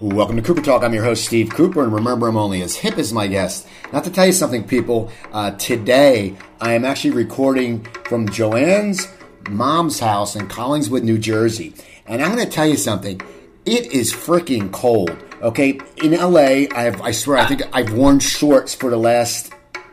[0.00, 0.82] Welcome to Cooper Talk.
[0.82, 3.68] I'm your host, Steve Cooper, and remember, I'm only as hip as my guest.
[3.92, 9.06] Not to tell you something, people, uh, today I am actually recording from Joanne's
[9.50, 11.74] mom's house in Collingswood, New Jersey.
[12.06, 13.20] And I'm going to tell you something.
[13.66, 15.14] It is freaking cold.
[15.42, 19.52] Okay, in LA, I've, I swear, I think I've worn shorts for the last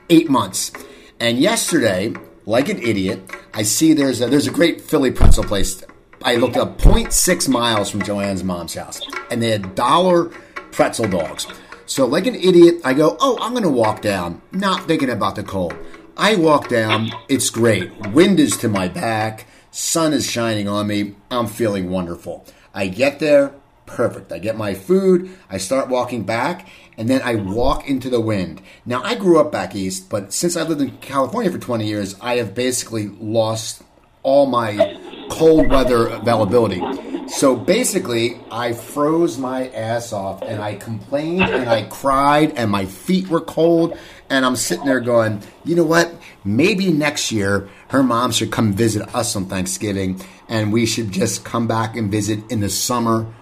[0.10, 0.72] eight months.
[1.20, 2.14] And yesterday,
[2.46, 5.84] like an idiot, I see there's a, there's a great Philly pretzel place
[6.28, 9.00] I looked up 0.6 miles from Joanne's mom's house,
[9.32, 10.26] and they had dollar
[10.72, 11.48] pretzel dogs.
[11.86, 15.38] So, like an idiot, I go, Oh, I'm going to walk down, not thinking about
[15.38, 15.74] the cold.
[16.18, 18.10] I walk down, it's great.
[18.10, 21.16] Wind is to my back, sun is shining on me.
[21.32, 22.46] I'm feeling wonderful.
[22.74, 23.54] I get there,
[23.86, 24.34] perfect.
[24.34, 26.68] I get my food, I start walking back,
[26.98, 28.62] and then I walk into the wind.
[28.86, 32.18] Now, I grew up back east, but since I lived in California for 20 years,
[32.20, 33.82] I have basically lost
[34.28, 36.82] all my cold weather availability.
[37.30, 42.86] So basically, I froze my ass off and I complained and I cried and my
[42.86, 43.98] feet were cold.
[44.30, 46.14] And I'm sitting there going, you know what?
[46.44, 51.46] Maybe next year her mom should come visit us on Thanksgiving and we should just
[51.46, 53.34] come back and visit in the summer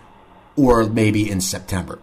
[0.55, 1.99] or maybe in September.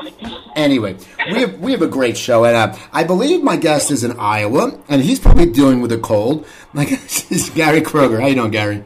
[0.54, 0.96] Anyway,
[1.30, 4.12] we have we have a great show, and uh, I believe my guest is in
[4.18, 6.46] Iowa, and he's probably dealing with a cold.
[6.72, 8.20] My guest is Gary Kroeger.
[8.20, 8.84] How you doing, Gary?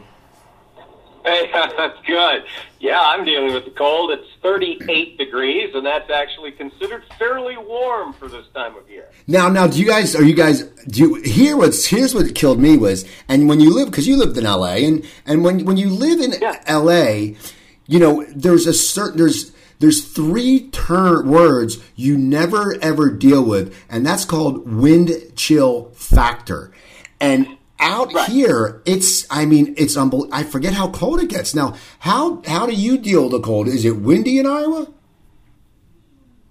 [1.25, 2.45] Hey, that's good.
[2.78, 4.12] Yeah, I'm dealing with the cold.
[4.12, 9.08] It's 38 degrees, and that's actually considered fairly warm for this time of year.
[9.27, 12.61] Now, now, do you guys are you guys do you hear what's here's what killed
[12.61, 14.84] me was, and when you live because you lived in L.A.
[14.84, 16.62] and and when when you live in Yeah.
[16.67, 17.36] L.A.,
[17.89, 23.77] you know there's a certain there's there's three term words you never ever deal with,
[23.88, 26.72] and that's called wind chill factor.
[27.20, 31.55] And out here, it's I mean it's unbel- I forget how cold it gets.
[31.55, 33.68] Now, how how do you deal with the cold?
[33.68, 34.88] Is it windy in Iowa?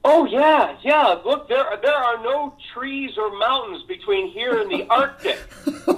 [0.04, 1.20] Oh yeah, yeah.
[1.26, 5.40] Look, there there are no trees or mountains between here and the Arctic,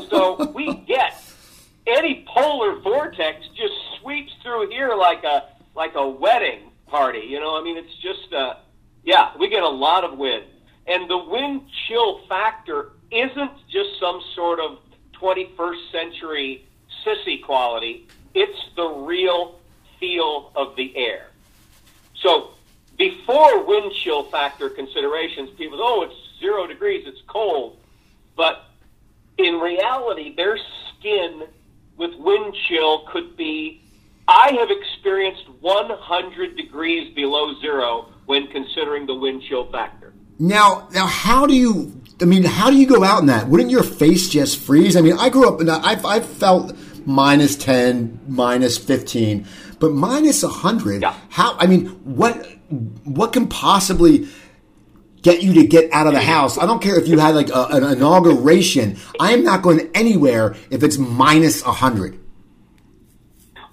[0.09, 1.21] so we get
[1.85, 5.43] any polar vortex just sweeps through here like a
[5.75, 7.23] like a wedding party.
[7.27, 8.55] You know, I mean, it's just uh,
[9.03, 10.45] yeah, we get a lot of wind,
[10.85, 14.79] and the wind chill factor isn't just some sort of
[15.13, 16.65] 21st century
[17.05, 18.07] sissy quality.
[18.33, 19.59] It's the real
[19.99, 21.27] feel of the air.
[22.21, 22.51] So
[22.97, 27.77] before wind chill factor considerations, people, oh, it's zero degrees, it's cold.
[28.35, 28.65] But
[29.37, 30.57] in reality, their
[30.89, 31.43] skin
[31.97, 33.83] with wind chill could be.
[34.27, 40.13] I have experienced 100 degrees below zero when considering the wind chill factor.
[40.39, 42.01] Now, now, how do you?
[42.21, 43.47] I mean, how do you go out in that?
[43.47, 44.95] Wouldn't your face just freeze?
[44.95, 45.83] I mean, I grew up in that.
[45.83, 49.47] I've, I've felt minus ten, minus fifteen,
[49.79, 51.01] but minus hundred.
[51.01, 51.15] Yeah.
[51.29, 51.57] How?
[51.57, 52.45] I mean, what?
[53.05, 54.27] What can possibly
[55.21, 56.57] get you to get out of the house?
[56.57, 58.97] I don't care if you had like a, an inauguration.
[59.19, 62.19] I am not going anywhere if it's minus hundred.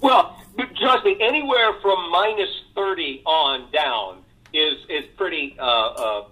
[0.01, 4.23] Well, but trust me, anywhere from minus 30 on down
[4.53, 6.25] is, is pretty uh, uh,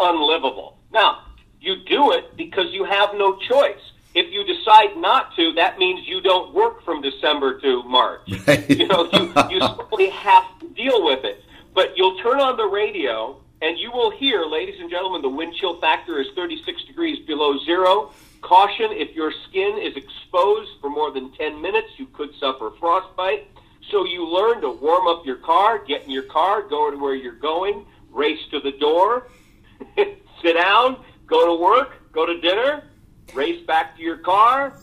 [0.00, 0.78] unlivable.
[0.92, 1.24] Now,
[1.60, 3.80] you do it because you have no choice.
[4.14, 8.20] If you decide not to, that means you don't work from December to March.
[8.46, 8.68] Right.
[8.68, 11.44] You know, you, you simply have to deal with it.
[11.74, 15.54] But you'll turn on the radio and you will hear, ladies and gentlemen, the wind
[15.54, 18.12] chill factor is 36 degrees below zero.
[18.42, 23.48] Caution, if your skin is exposed for more than 10 minutes, you could suffer frostbite.
[23.90, 27.14] So you learn to warm up your car, get in your car, go to where
[27.14, 29.28] you're going, race to the door,
[29.96, 32.84] sit down, go to work, go to dinner,
[33.32, 34.74] race back to your car.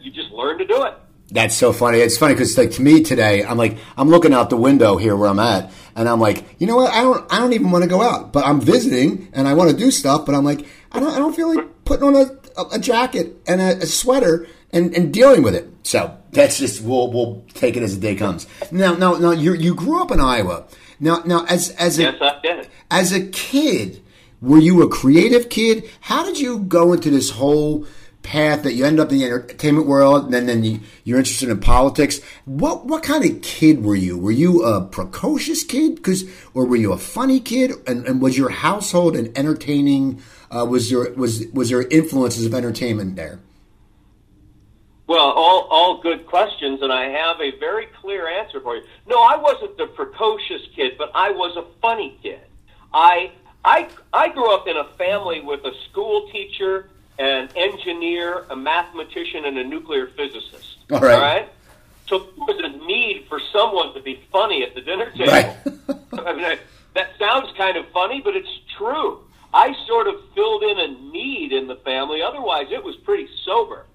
[0.00, 0.94] You just learn to do it.
[1.32, 1.98] That's so funny.
[1.98, 5.16] It's funny because like to me today, I'm like I'm looking out the window here
[5.16, 6.92] where I'm at, and I'm like, you know what?
[6.92, 9.70] I don't I don't even want to go out, but I'm visiting and I want
[9.70, 12.38] to do stuff, but I'm like I don't I don't feel like putting on a,
[12.56, 15.68] a, a jacket and a, a sweater and, and dealing with it.
[15.82, 18.46] So that's just we'll we'll take it as the day comes.
[18.70, 20.64] Now now now you you grew up in Iowa.
[21.00, 22.02] Now now as as a
[22.44, 24.02] Yes, as a kid,
[24.40, 25.88] were you a creative kid?
[26.00, 27.86] How did you go into this whole
[28.22, 31.48] path that you end up in the entertainment world, and then, then you, you're interested
[31.48, 32.20] in politics?
[32.44, 34.16] What what kind of kid were you?
[34.16, 36.24] Were you a precocious kid, because
[36.54, 37.72] or were you a funny kid?
[37.86, 40.22] And, and was your household an entertaining?
[40.54, 43.40] Uh, was there was was there influences of entertainment there?
[45.06, 48.82] Well, all, all good questions, and I have a very clear answer for you.
[49.06, 52.40] No, I wasn't the precocious kid, but I was a funny kid.
[52.94, 53.32] I,
[53.64, 56.88] I, I grew up in a family with a school teacher,
[57.18, 60.78] an engineer, a mathematician, and a nuclear physicist.
[60.90, 61.14] All right.
[61.14, 61.48] All right?
[62.06, 65.32] So there was a need for someone to be funny at the dinner table.
[65.32, 65.56] Right.
[66.26, 66.58] I mean, I,
[66.94, 69.20] that sounds kind of funny, but it's true.
[69.54, 72.22] I sort of filled in a need in the family.
[72.22, 73.86] Otherwise, it was pretty sober.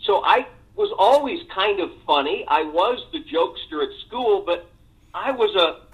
[0.00, 2.44] So I was always kind of funny.
[2.48, 4.66] I was the jokester at school, but
[5.14, 5.86] I was a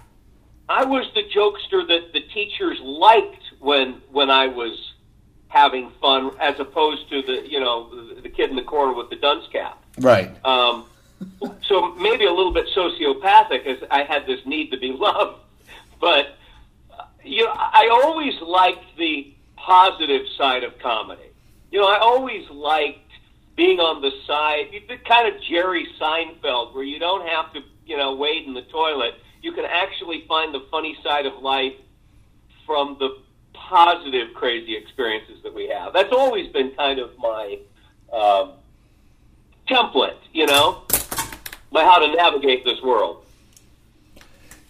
[0.69, 4.93] I was the jokester that the teachers liked when when I was
[5.49, 7.91] having fun, as opposed to the you know
[8.23, 9.83] the, kid in the corner with the dunce cap.
[9.99, 10.31] Right.
[10.45, 10.87] Um,
[11.63, 15.41] so maybe a little bit sociopathic, as I had this need to be loved.
[16.01, 16.37] But
[17.25, 21.31] you know, I always liked the positive side of comedy.
[21.71, 22.99] You know, I always liked
[23.57, 27.97] being on the side, the kind of Jerry Seinfeld, where you don't have to, you
[27.97, 29.15] know, wade in the toilet.
[29.43, 31.75] You can actually find the funny side of life
[32.67, 33.19] from the
[33.53, 35.93] positive, crazy experiences that we have.
[35.93, 37.59] That's always been kind of my
[38.13, 38.53] um,
[39.69, 40.83] template, you know,
[41.71, 43.25] by how to navigate this world.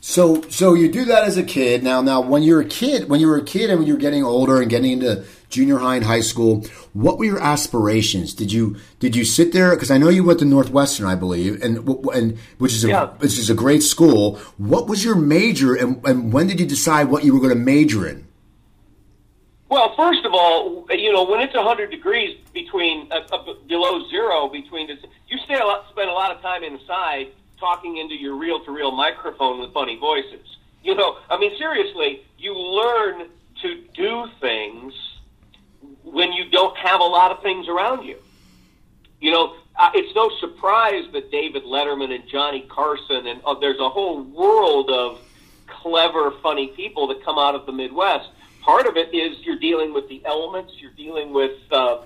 [0.04, 1.84] So, so you do that as a kid.
[1.84, 4.24] Now, now, when you're a kid, when you were a kid, and when you're getting
[4.24, 8.34] older and getting into junior high and high school, what were your aspirations?
[8.34, 9.70] Did you did you sit there?
[9.70, 13.06] Because I know you went to Northwestern, I believe, and and which is a Yeah.
[13.18, 14.40] which is a great school.
[14.58, 17.64] What was your major, and, and when did you decide what you were going to
[17.64, 18.26] major in?
[19.68, 24.48] Well, first of all, you know, when it's 100 degrees between uh, uh, below zero
[24.48, 24.98] between this,
[25.28, 27.28] you stay a lot, spend a lot of time inside
[27.62, 30.44] talking into your reel-to-reel microphone with funny voices.
[30.82, 33.28] You know, I mean, seriously, you learn
[33.62, 34.92] to do things
[36.02, 38.18] when you don't have a lot of things around you.
[39.20, 43.78] You know, uh, it's no surprise that David Letterman and Johnny Carson and uh, there's
[43.78, 45.20] a whole world of
[45.68, 48.28] clever, funny people that come out of the Midwest.
[48.62, 52.02] Part of it is you're dealing with the elements, you're dealing with uh,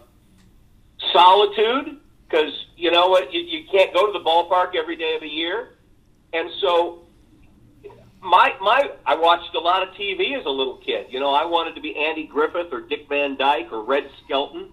[1.15, 1.99] solitude
[2.29, 5.29] because you know what, you, you can't go to the ballpark every day of the
[5.29, 5.71] year,
[6.33, 7.03] and so
[8.23, 11.07] my my I watched a lot of TV as a little kid.
[11.11, 14.71] You know, I wanted to be Andy Griffith or Dick Van Dyke or Red Skelton.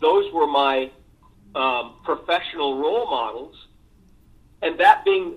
[0.00, 0.90] Those were my
[1.54, 3.54] um, professional role models,
[4.62, 5.36] and that being,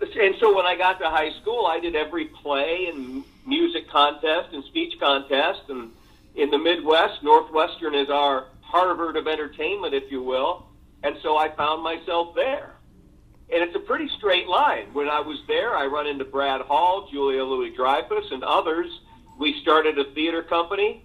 [0.00, 4.52] and so when I got to high school, I did every play and music contest
[4.52, 5.90] and speech contest, and
[6.34, 10.66] in the Midwest, Northwestern is our Harvard of entertainment, if you will,
[11.02, 12.74] and so I found myself there.
[13.52, 14.86] And it's a pretty straight line.
[14.92, 19.00] When I was there, I run into Brad Hall, Julia Louis Dreyfus, and others.
[19.38, 21.04] We started a theater company.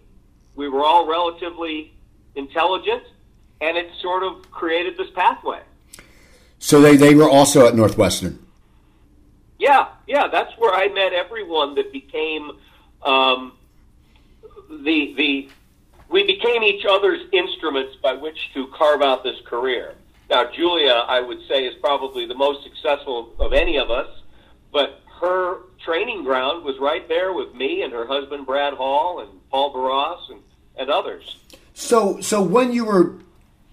[0.55, 1.93] We were all relatively
[2.35, 3.03] intelligent,
[3.61, 5.61] and it sort of created this pathway.
[6.59, 8.39] So they they were also at Northwestern.
[9.57, 12.51] Yeah, yeah, that's where I met everyone that became
[13.01, 13.53] um,
[14.69, 15.49] the the
[16.09, 19.95] we became each other's instruments by which to carve out this career.
[20.29, 24.09] Now, Julia, I would say, is probably the most successful of any of us,
[24.71, 29.29] but her training ground was right there with me and her husband Brad Hall and
[29.51, 30.41] Paul Barrosse and,
[30.77, 31.37] and others.
[31.73, 33.15] So so when you were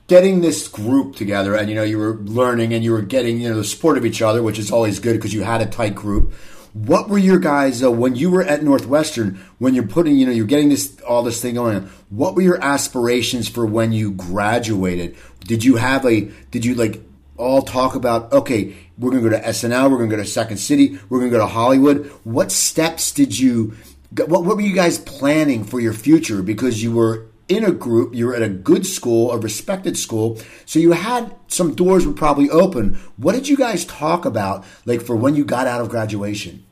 [0.09, 3.49] getting this group together, and you know you were learning, and you were getting you
[3.49, 5.95] know the support of each other, which is always good because you had a tight
[5.95, 6.35] group.
[6.73, 9.41] What were your guys uh, when you were at Northwestern?
[9.59, 11.77] When you're putting, you know, you're getting this all this thing going.
[11.77, 15.17] on, What were your aspirations for when you graduated?
[15.41, 16.31] Did you have a?
[16.51, 17.03] Did you like
[17.37, 18.33] all talk about?
[18.33, 19.91] Okay, we're to go to SNL.
[19.91, 20.99] We're to go to Second City.
[21.09, 22.07] We're to go to Hollywood.
[22.25, 23.75] What steps did you?
[24.17, 26.43] What, what were you guys planning for your future?
[26.43, 30.39] Because you were in a group, you were at a good school, a respected school,
[30.65, 32.95] so you had some doors were probably open.
[33.17, 36.65] What did you guys talk about, like for when you got out of graduation?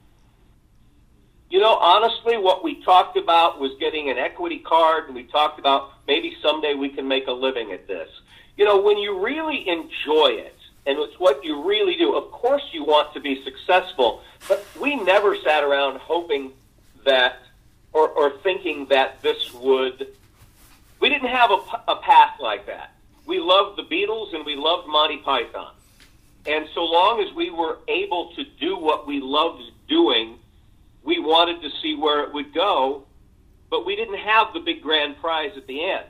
[1.51, 5.59] You know, honestly, what we talked about was getting an equity card, and we talked
[5.59, 8.09] about maybe someday we can make a living at this.
[8.57, 10.57] You know, when you really enjoy it,
[10.87, 14.97] and it's what you really do, of course you want to be successful, but we
[14.97, 16.53] never sat around hoping
[17.05, 17.39] that
[17.93, 20.09] or, or thinking that this would.
[21.01, 22.95] We didn't have a, a path like that.
[23.27, 25.73] We loved the Beatles and we loved Monty Python.
[26.47, 30.39] And so long as we were able to do what we loved doing,
[31.03, 33.07] we wanted to see where it would go,
[33.71, 36.07] but we didn't have the big grand prize at the end.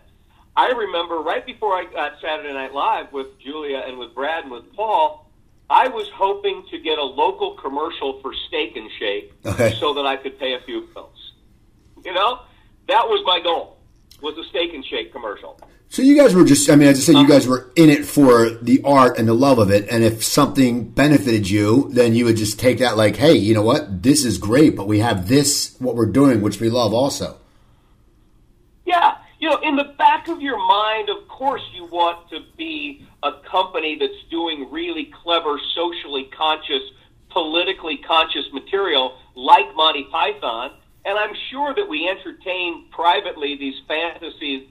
[0.56, 4.52] I remember right before I got Saturday Night Live with Julia and with Brad and
[4.52, 5.30] with Paul,
[5.68, 9.76] I was hoping to get a local commercial for Steak and Shake Okay.
[9.78, 11.32] so that I could pay a few bills.
[12.04, 12.40] You know,
[12.88, 13.76] that was my goal.
[14.22, 15.58] Was a Steak and Shake commercial.
[15.88, 17.28] So you guys were just, I mean, as I said you uh-huh.
[17.28, 19.88] guys were in it for the art and the love of it.
[19.90, 23.62] And if something benefited you, then you would just take that like, hey, you know
[23.62, 24.04] what?
[24.04, 27.38] This is great, but we have this, what we're doing, which we love also.
[28.86, 33.04] Yeah, you know, in the back of your mind, of course, you want to be
[33.24, 36.82] a company that's doing really clever, socially conscious,
[37.30, 40.72] politically conscious material like Monty Python,
[41.04, 44.68] and I'm sure that we entertain privately these fantasies.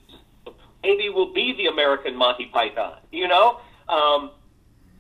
[0.83, 3.59] Maybe we'll be the American Monty Python, you know.
[3.87, 4.31] Um,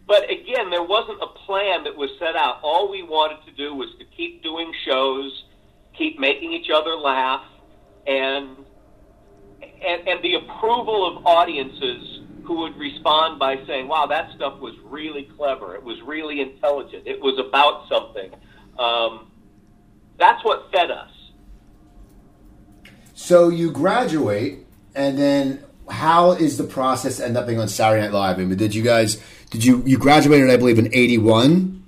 [0.07, 2.59] but again, there wasn't a plan that was set out.
[2.63, 5.43] All we wanted to do was to keep doing shows,
[5.95, 7.45] keep making each other laugh,
[8.07, 8.57] and
[9.61, 14.73] and, and the approval of audiences who would respond by saying, "Wow, that stuff was
[14.83, 15.75] really clever.
[15.75, 17.05] It was really intelligent.
[17.05, 18.31] It was about something."
[18.79, 19.31] Um,
[20.17, 21.11] that's what fed us.
[23.19, 28.13] So you graduate, and then how is the process end up being on Saturday Night
[28.13, 28.39] Live?
[28.39, 30.49] I mean, did you guys did you you graduated?
[30.49, 31.83] I believe in eighty one,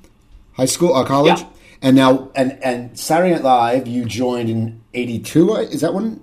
[0.51, 1.47] high school or uh, college, yeah.
[1.81, 5.55] and now and and Saturday Night Live you joined in eighty two.
[5.55, 6.21] Is that one?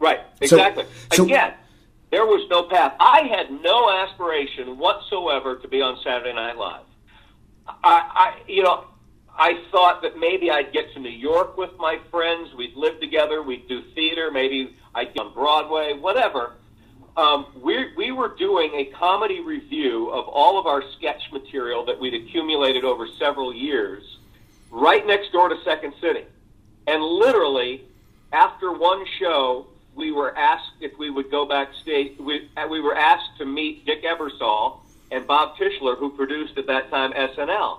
[0.00, 0.20] Right.
[0.40, 0.84] Exactly.
[1.10, 1.52] So, so, Again,
[2.10, 2.94] there was no path.
[2.98, 6.86] I had no aspiration whatsoever to be on Saturday Night Live.
[7.68, 8.86] I, I you know.
[9.38, 12.54] I thought that maybe I'd get to New York with my friends.
[12.54, 13.42] We'd live together.
[13.42, 14.30] We'd do theater.
[14.30, 16.54] Maybe I'd be on Broadway, whatever
[17.16, 21.98] um, we we were doing a comedy review of all of our sketch material that
[21.98, 24.18] we'd accumulated over several years,
[24.70, 26.24] right next door to Second City,
[26.86, 27.84] and literally
[28.32, 32.18] after one show, we were asked if we would go backstage.
[32.18, 36.66] We uh, we were asked to meet Dick Ebersol and Bob Tischler, who produced at
[36.66, 37.78] that time SNL.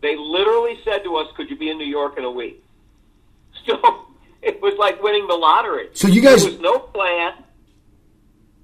[0.00, 2.64] They literally said to us, "Could you be in New York in a week?"
[3.66, 4.06] So
[4.40, 5.90] it was like winning the lottery.
[5.92, 7.34] So you guys, there was no plan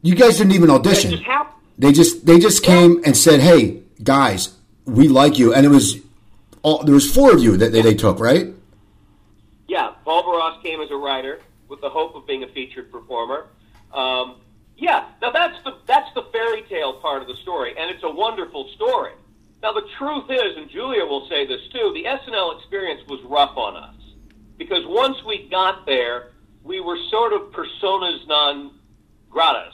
[0.07, 1.11] you guys didn't even audition.
[1.11, 1.25] Just
[1.79, 5.99] they just they just came and said, "Hey, guys, we like you," and it was
[6.63, 8.55] all, there was four of you that, that they took, right?
[9.67, 13.49] Yeah, Paul Barrosse came as a writer with the hope of being a featured performer.
[13.93, 14.37] Um,
[14.77, 18.11] yeah, now that's the that's the fairy tale part of the story, and it's a
[18.11, 19.13] wonderful story.
[19.63, 23.57] Now the truth is, and Julia will say this too, the SNL experience was rough
[23.57, 23.95] on us
[24.59, 26.33] because once we got there,
[26.63, 28.73] we were sort of personas non
[29.31, 29.73] gratas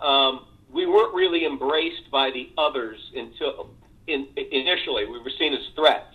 [0.00, 3.70] um, we weren't really embraced by the others until
[4.06, 5.06] in, initially.
[5.06, 6.14] We were seen as threats.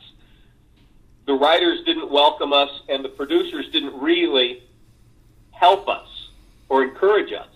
[1.26, 4.64] The writers didn't welcome us, and the producers didn't really
[5.52, 6.08] help us
[6.70, 7.48] or encourage us.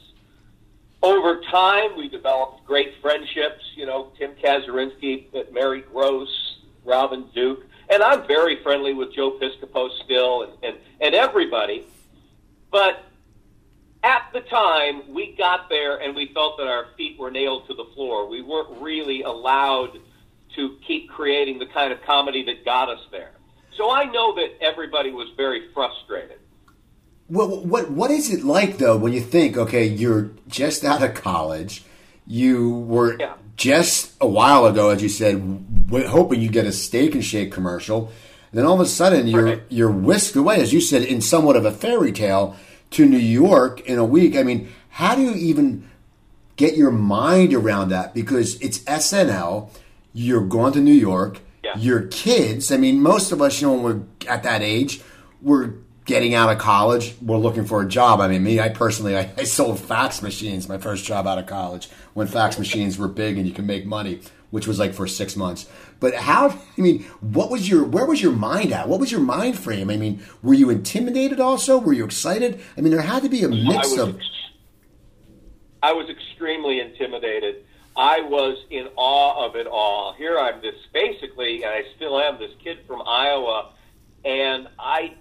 [1.03, 3.63] Over time, we developed great friendships.
[3.75, 9.89] You know, Tim Kazurinsky, Mary Gross, Robin Duke, and I'm very friendly with Joe Piscopo
[10.03, 11.85] still, and, and, and everybody.
[12.71, 13.03] But
[14.03, 17.73] at the time, we got there and we felt that our feet were nailed to
[17.73, 18.27] the floor.
[18.27, 19.97] We weren't really allowed
[20.55, 23.31] to keep creating the kind of comedy that got us there.
[23.77, 26.39] So I know that everybody was very frustrated.
[27.29, 31.15] Well, what what is it like though when you think, okay, you're just out of
[31.15, 31.83] college,
[32.27, 33.33] you were yeah.
[33.55, 35.35] just a while ago, as you said,
[35.91, 38.11] hoping you get a Steak and Shake commercial,
[38.51, 39.63] and then all of a sudden you're right.
[39.69, 42.55] you're whisked away, as you said, in somewhat of a fairy tale
[42.91, 44.35] to New York in a week.
[44.35, 45.89] I mean, how do you even
[46.55, 48.13] get your mind around that?
[48.13, 49.69] Because it's SNL,
[50.13, 51.75] you're going to New York, yeah.
[51.77, 52.71] your kids.
[52.71, 55.01] I mean, most of us, you know, when we're at that age,
[55.41, 55.73] we're
[56.05, 58.21] getting out of college, we're looking for a job.
[58.21, 61.47] I mean, me, I personally, I, I sold fax machines my first job out of
[61.47, 64.21] college when fax machines were big and you can make money
[64.55, 65.67] which was like for six months.
[65.99, 66.47] But how?
[66.77, 67.83] I mean, what was your?
[67.83, 68.87] Where was your mind at?
[68.87, 69.89] What was your mind frame?
[69.89, 71.41] I mean, were you intimidated?
[71.41, 72.61] Also, were you excited?
[72.77, 74.19] I mean, there had to be a mix I of.
[75.83, 77.65] I was extremely intimidated.
[77.97, 80.13] I was in awe of it all.
[80.13, 83.73] Here I'm this basically, and I still am this kid from Iowa,
[84.23, 85.15] and I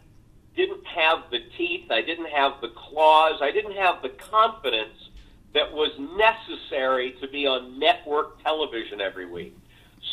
[0.56, 5.11] didn't have the teeth, I didn't have the claws, I didn't have the confidence
[5.52, 9.56] that was necessary to be on network television every week.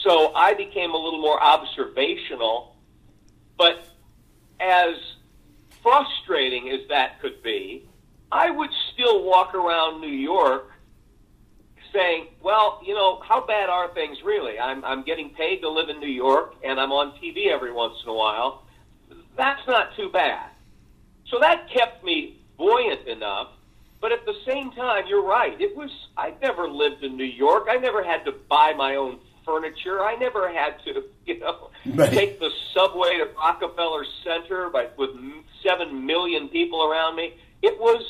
[0.04, 2.76] So I became a little more observational,
[3.58, 3.86] but
[4.60, 4.96] as
[5.82, 7.88] frustrating as that could be,
[8.32, 10.72] I would still walk around New York
[11.92, 14.58] saying, well, you know, how bad are things really?
[14.58, 17.96] I'm, I'm getting paid to live in New York and I'm on TV every once
[18.04, 18.66] in a while.
[19.38, 20.50] That's not too bad.
[21.28, 23.50] So that kept me buoyant enough
[24.02, 25.60] but at the same time, you're right.
[25.62, 27.68] It was I never lived in New York.
[27.70, 30.02] I never had to buy my own furniture.
[30.02, 32.12] I never had to, you know, right.
[32.12, 35.12] take the subway to Rockefeller Center by, with
[35.64, 37.36] seven million people around me.
[37.62, 38.04] It was.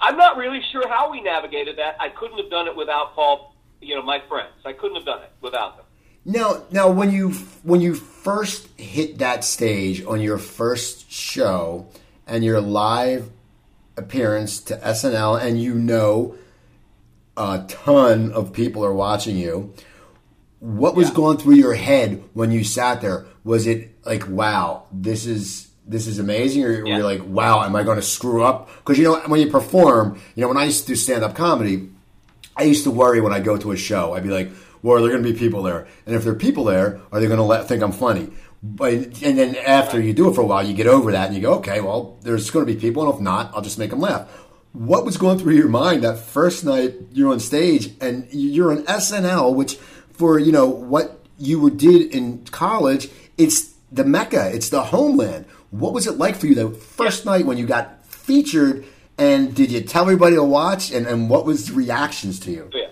[0.00, 1.96] I'm not really sure how we navigated that.
[2.00, 3.54] I couldn't have done it without Paul.
[3.80, 4.54] You know, my friends.
[4.64, 5.84] I couldn't have done it without them.
[6.28, 7.30] Now, now, when you
[7.62, 11.86] when you first hit that stage on your first show
[12.26, 13.30] and you're live
[13.96, 16.34] appearance to SNL and you know
[17.34, 19.72] a ton of people are watching you,
[20.60, 21.14] What was Yeah.
[21.14, 23.24] going through your head when you sat there?
[23.44, 26.96] Was it like, wow, this is this is amazing, or were Yeah.
[26.98, 28.68] you like, wow, am I going to screw up?
[28.78, 31.34] Because you know, when you perform, you know, when I used to do stand up
[31.34, 31.88] comedy,
[32.56, 34.12] I used to worry when I go to a show.
[34.14, 34.50] I'd be like,
[34.82, 35.86] well, are there going to be people there?
[36.06, 38.30] And if there are people there, are they going to let, think I'm funny?
[38.62, 38.92] But
[39.22, 41.42] and then after you do it for a while, you get over that and you
[41.42, 44.00] go, okay, well, there's going to be people, and if not, I'll just make them
[44.00, 44.28] laugh.
[44.72, 48.84] What was going through your mind that first night you're on stage and you're on
[48.84, 49.76] SNL, which
[50.12, 55.46] for you know what you did in college, it's the mecca, it's the homeland.
[55.70, 58.84] What was it like for you the first night when you got featured?
[59.16, 60.92] And did you tell everybody to watch?
[60.92, 62.70] And, and what was the reactions to you?
[62.72, 62.88] Oh, yeah.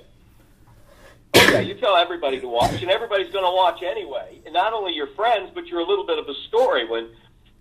[1.36, 4.40] Yeah, you tell everybody to watch, and everybody's going to watch anyway.
[4.44, 7.08] And not only your friends, but you're a little bit of a story when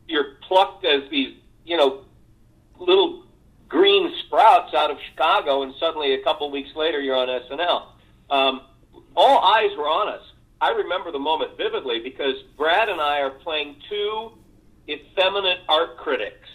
[0.08, 2.06] you're plucked as these, you know,
[2.80, 3.24] little
[3.70, 7.88] green sprouts out of Chicago, and suddenly a couple weeks later you're on SNL.
[8.30, 8.62] Um,
[9.16, 10.22] all eyes were on us.
[10.62, 14.32] I remember the moment vividly because Brad and I are playing two
[14.88, 16.48] effeminate art critics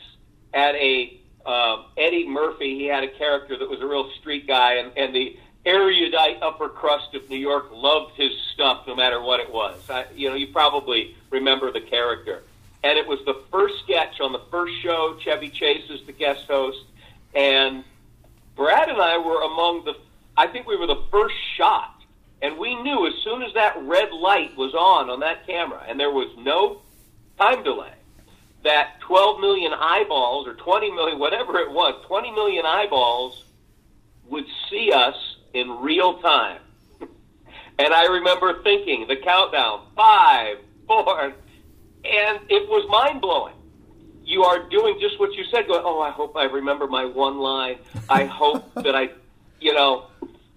[0.55, 2.79] at a um, Eddie Murphy.
[2.79, 5.37] He had a character that was a real street guy, and, and the
[5.67, 9.79] erudite upper crust of New York loved his stuff no matter what it was.
[9.91, 12.43] I, you know, you probably remember the character.
[12.83, 15.17] And it was the first sketch on the first show.
[15.21, 16.79] Chevy Chase is the guest host,
[17.35, 17.85] and
[18.57, 19.95] Brad and I were among the.
[20.37, 22.01] I think we were the first shot,
[22.41, 26.01] and we knew as soon as that red light was on on that camera, and
[26.01, 26.81] there was no
[27.39, 27.93] time delay
[28.63, 33.45] that 12 million eyeballs or 20 million, whatever it was, 20 million eyeballs
[34.29, 36.61] would see us in real time.
[37.79, 43.55] and I remember thinking the countdown five, four, and it was mind blowing.
[44.25, 47.39] You are doing just what you said, going, oh, I hope I remember my one
[47.39, 47.79] line.
[48.09, 49.11] I hope that I,
[49.61, 50.07] you know,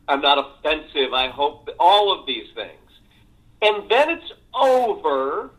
[0.08, 1.14] I'm not offensive.
[1.14, 2.80] I hope all of these things.
[3.62, 5.50] And then it's over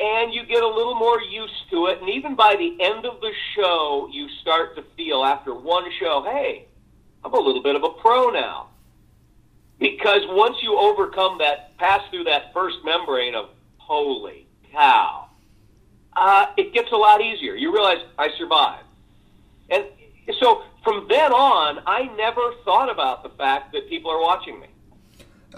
[0.00, 2.00] and you get a little more used to it.
[2.00, 6.22] And even by the end of the show, you start to feel after one show,
[6.22, 6.67] hey,
[7.24, 8.68] I'm a little bit of a pro now.
[9.78, 15.28] Because once you overcome that, pass through that first membrane of, holy cow,
[16.16, 17.54] uh, it gets a lot easier.
[17.54, 18.84] You realize I survived.
[19.70, 19.84] And
[20.40, 24.68] so from then on, I never thought about the fact that people are watching me.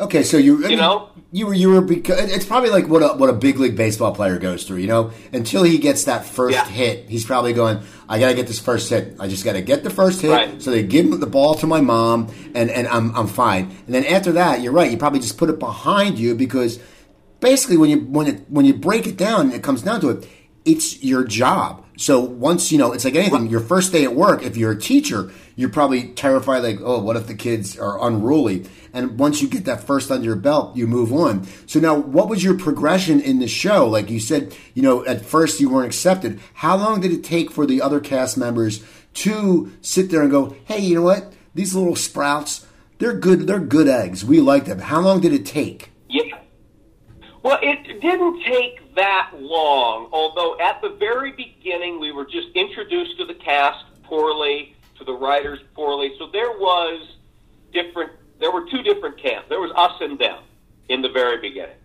[0.00, 1.10] Okay, so you You know?
[1.30, 4.14] you were you were because it's probably like what a what a big league baseball
[4.14, 4.78] player goes through.
[4.78, 6.64] You know, until he gets that first Yeah.
[6.66, 7.80] hit, he's probably going.
[8.08, 9.16] I got to get this first hit.
[9.20, 10.30] I just got to get the first hit.
[10.30, 10.60] Right.
[10.62, 13.70] So they give the ball to my mom, and and I'm I'm fine.
[13.86, 14.90] And then after that, you're right.
[14.90, 16.80] You probably just put it behind you because
[17.40, 20.26] basically when you when it when you break it down, it comes down to it.
[20.64, 21.84] It's your job.
[21.96, 23.48] So once you know, it's like anything.
[23.50, 26.62] Your first day at work, if you're a teacher, you're probably terrified.
[26.62, 28.64] Like, oh, what if the kids are unruly?
[28.92, 31.44] And once you get that first under your belt, you move on.
[31.66, 33.86] So now, what was your progression in the show?
[33.86, 36.40] Like you said, you know, at first you weren't accepted.
[36.54, 40.56] How long did it take for the other cast members to sit there and go,
[40.64, 41.32] hey, you know what?
[41.54, 42.66] These little sprouts,
[42.98, 43.46] they're good.
[43.46, 44.24] They're good eggs.
[44.24, 44.78] We like them.
[44.78, 45.90] How long did it take?
[46.08, 46.38] Yeah.
[47.42, 53.16] Well, it didn't take that long, although at the very beginning we were just introduced
[53.18, 56.14] to the cast poorly, to the writers poorly.
[56.18, 57.16] So there was
[57.72, 59.48] different there were two different camps.
[59.48, 60.42] There was us and them
[60.88, 61.76] in the very beginning.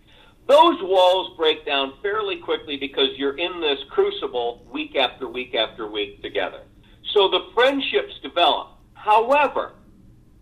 [0.46, 5.88] Those walls break down fairly quickly because you're in this crucible week after week after
[5.88, 6.62] week together.
[7.12, 8.68] So the friendships develop.
[8.94, 9.72] However,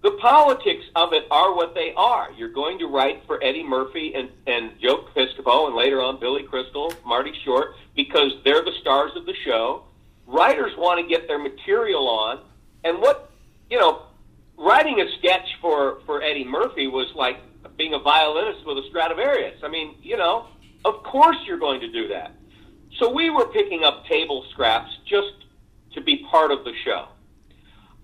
[0.02, 2.30] the politics of it are what they are.
[2.36, 6.42] You're going to write for Eddie Murphy and, and Joe Piscopo and later on Billy
[6.42, 9.84] Crystal, Marty Short, because they're the stars of the show.
[10.26, 12.40] Writers want to get their material on.
[12.84, 13.30] And what,
[13.70, 14.02] you know,
[14.56, 17.38] writing a sketch for, for Eddie Murphy was like
[17.76, 19.58] being a violinist with a Stradivarius.
[19.62, 20.46] I mean, you know,
[20.84, 22.32] of course you're going to do that.
[22.98, 25.32] So we were picking up table scraps just
[25.94, 27.08] to be part of the show.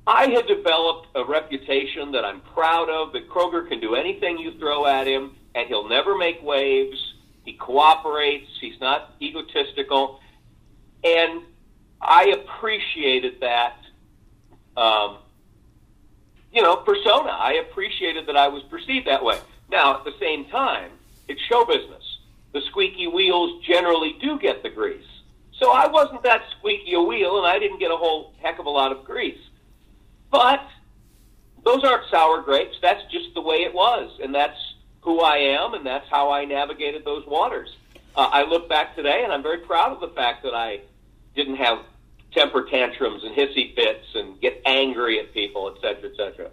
[0.06, 4.58] I had developed a reputation that I'm proud of that Kroeger can do anything you
[4.58, 6.98] throw at him and he'll never make waves.
[7.44, 10.20] He cooperates, he's not egotistical.
[11.04, 11.42] And
[12.00, 13.76] I appreciated that,
[14.76, 15.18] um,
[16.52, 17.30] you know, persona.
[17.30, 19.38] I appreciated that I was perceived that way.
[19.70, 20.90] Now, at the same time,
[21.28, 22.18] it's show business.
[22.52, 25.06] The squeaky wheels generally do get the grease.
[25.52, 28.66] So I wasn't that squeaky a wheel, and I didn't get a whole heck of
[28.66, 29.40] a lot of grease.
[30.30, 30.62] But
[31.64, 32.76] those aren't sour grapes.
[32.80, 34.58] That's just the way it was, and that's
[35.02, 37.76] who I am, and that's how I navigated those waters.
[38.16, 40.80] Uh, I look back today, and I'm very proud of the fact that I
[41.36, 41.78] didn't have
[42.32, 46.50] temper tantrums and hissy fits and get angry at people, et cetera, et cetera.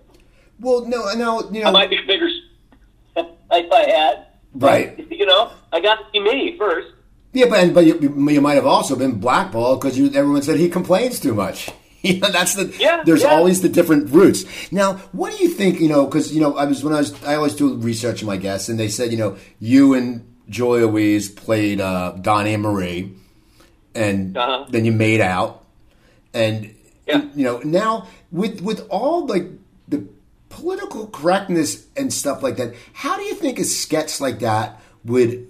[0.59, 1.67] Well, no, no, you know.
[1.67, 2.27] I might be a bigger,
[3.15, 4.27] if I had.
[4.53, 5.05] Right.
[5.11, 6.87] You know, I got to see me first.
[7.33, 11.19] Yeah, but but you, you might have also been blackballed because everyone said he complains
[11.19, 11.69] too much.
[12.03, 13.29] You know, that's the Yeah, there's yeah.
[13.29, 14.45] always the different routes.
[14.71, 15.79] Now, what do you think?
[15.81, 18.27] You know, because you know, I was when I was I always do research on
[18.27, 22.61] my guests, and they said you know you and Julia Louis played uh, Donnie and
[22.63, 23.11] Marie,
[23.95, 24.65] and Uh-huh.
[24.69, 25.65] then you made out,
[26.33, 26.73] and
[27.07, 27.23] Yeah.
[27.35, 29.47] you know now with with all like
[29.87, 30.05] the
[30.49, 35.47] political correctness and stuff like that, how do you think a sketch like that would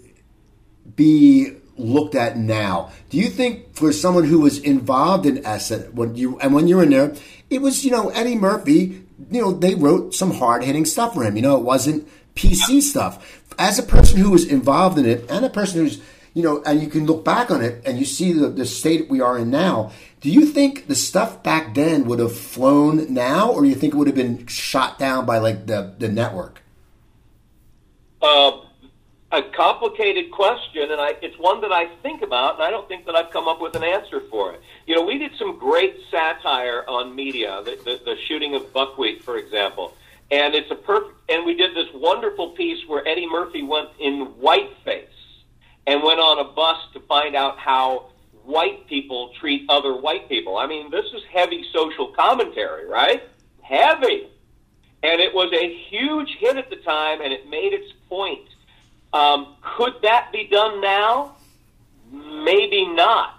[0.96, 2.92] be looked at now?
[3.10, 6.78] Do you think for someone who was involved in Esset when you and when you
[6.78, 7.16] were in there,
[7.50, 9.04] it was you know Eddie Murphy.
[9.32, 11.36] You know they wrote some hard hitting stuff for him.
[11.36, 13.44] You know it wasn't PC stuff.
[13.60, 16.00] As a person who was involved in it, and a person who's
[16.34, 19.10] you know, and you can look back on it and you see the, the state
[19.10, 19.92] we are in now.
[20.22, 23.94] Do you think the stuff back then would have flown now, or do you think
[23.94, 26.62] it would have been shot down by like the the network?
[28.22, 28.60] Uh,
[29.32, 33.06] a complicated question, and I, it's one that I think about, and I don't think
[33.06, 34.62] that I've come up with an answer for it.
[34.86, 39.24] You know, we did some great satire on media, the, the, the shooting of Buckwheat,
[39.24, 39.94] for example,
[40.32, 41.14] and it's a perfect.
[41.30, 45.17] And we did this wonderful piece where Eddie Murphy went in whiteface
[45.88, 48.10] and went on a bus to find out how
[48.44, 50.58] white people treat other white people.
[50.58, 53.24] I mean, this is heavy social commentary, right?
[53.62, 54.28] Heavy
[55.04, 58.48] and it was a huge hit at the time, and it made its point.
[59.14, 61.36] Um, could that be done now?
[62.12, 63.36] Maybe not.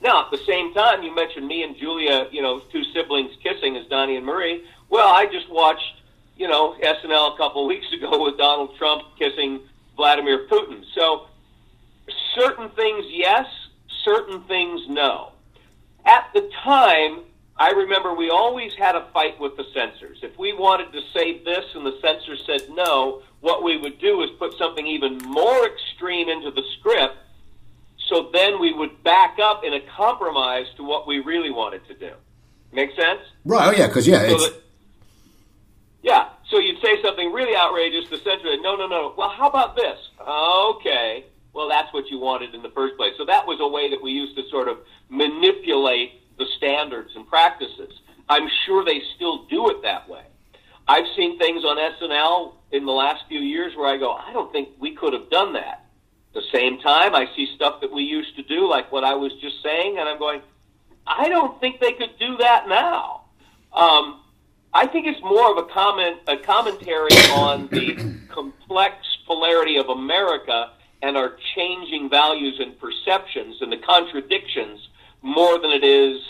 [0.00, 3.76] Now, at the same time, you mentioned me and Julia, you know, two siblings kissing
[3.76, 4.64] as Donnie and Marie.
[4.90, 6.02] Well, I just watched,
[6.36, 9.60] you know, SNL a couple of weeks ago with Donald Trump kissing
[9.96, 10.84] Vladimir Putin.
[10.94, 11.26] So,
[12.34, 13.46] certain things, yes,
[14.04, 15.32] certain things, no.
[16.04, 17.20] At the time,
[17.56, 20.18] I remember we always had a fight with the censors.
[20.22, 24.22] If we wanted to say this and the censor said no, what we would do
[24.22, 27.16] is put something even more extreme into the script.
[28.06, 31.94] So then we would back up in a compromise to what we really wanted to
[31.94, 32.12] do.
[32.72, 33.20] Make sense?
[33.44, 33.68] Right.
[33.68, 34.62] Oh yeah, because yeah, So that,
[36.02, 36.28] yeah.
[36.48, 38.08] So you'd say something really outrageous.
[38.08, 39.14] The censor said, no, no, no.
[39.16, 39.98] Well, how about this?
[40.20, 41.24] Okay.
[41.52, 43.14] Well, that's what you wanted in the first place.
[43.16, 47.26] So that was a way that we used to sort of manipulate the standards and
[47.26, 47.92] practices.
[48.28, 50.22] I'm sure they still do it that way.
[50.86, 54.52] I've seen things on SNL in the last few years where I go, I don't
[54.52, 55.84] think we could have done that.
[56.34, 59.14] At the same time, I see stuff that we used to do, like what I
[59.14, 60.42] was just saying, and I'm going,
[61.06, 63.24] I don't think they could do that now.
[63.72, 64.20] Um,
[64.72, 70.72] I think it's more of a comment, a commentary on the complex polarity of America
[71.02, 74.88] and our changing values and perceptions and the contradictions
[75.22, 76.20] more than it is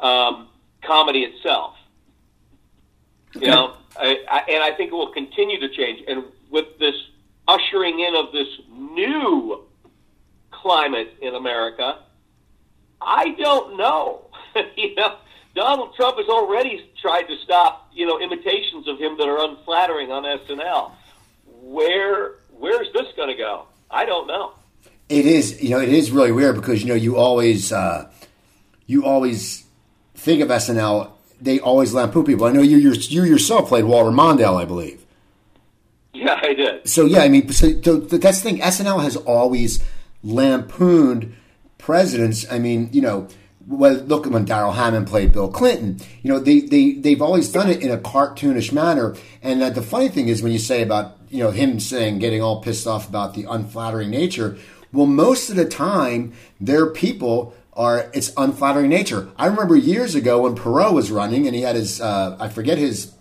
[0.00, 0.48] um,
[0.82, 1.76] comedy itself.
[3.34, 6.02] You know, I, I, and I think it will continue to change.
[6.08, 6.94] And with this
[7.46, 9.64] ushering in of this new
[10.50, 12.00] climate in America,
[13.00, 14.26] I don't know.
[14.76, 15.16] you know,
[15.54, 20.10] Donald Trump has already tried to stop, you know, imitations of him that are unflattering
[20.10, 20.92] on SNL.
[21.62, 23.66] Where where's this going to go?
[23.90, 24.52] I don't know.
[25.08, 28.10] it is you know it is really weird because you know you always uh,
[28.86, 29.64] you always
[30.14, 31.10] think of SNL.
[31.40, 32.46] They always lampoon people.
[32.46, 35.04] I know you you you yourself played Walter Mondale, I believe.
[36.12, 36.88] Yeah, I did.
[36.88, 38.60] So yeah, I mean, so, so that's the thing.
[38.60, 39.82] SNL has always
[40.22, 41.34] lampooned
[41.78, 42.44] presidents.
[42.50, 43.28] I mean, you know,
[43.66, 45.98] well, look at when Darrell Hammond played Bill Clinton.
[46.22, 49.16] You know, they they they've always done it in a cartoonish manner.
[49.42, 52.42] And uh, the funny thing is, when you say about you know him saying getting
[52.42, 54.58] all pissed off about the unflattering nature,
[54.92, 59.28] well, most of the time their people are it's unflattering nature.
[59.36, 62.78] I remember years ago when Perot was running and he had his uh, I forget
[62.78, 63.12] his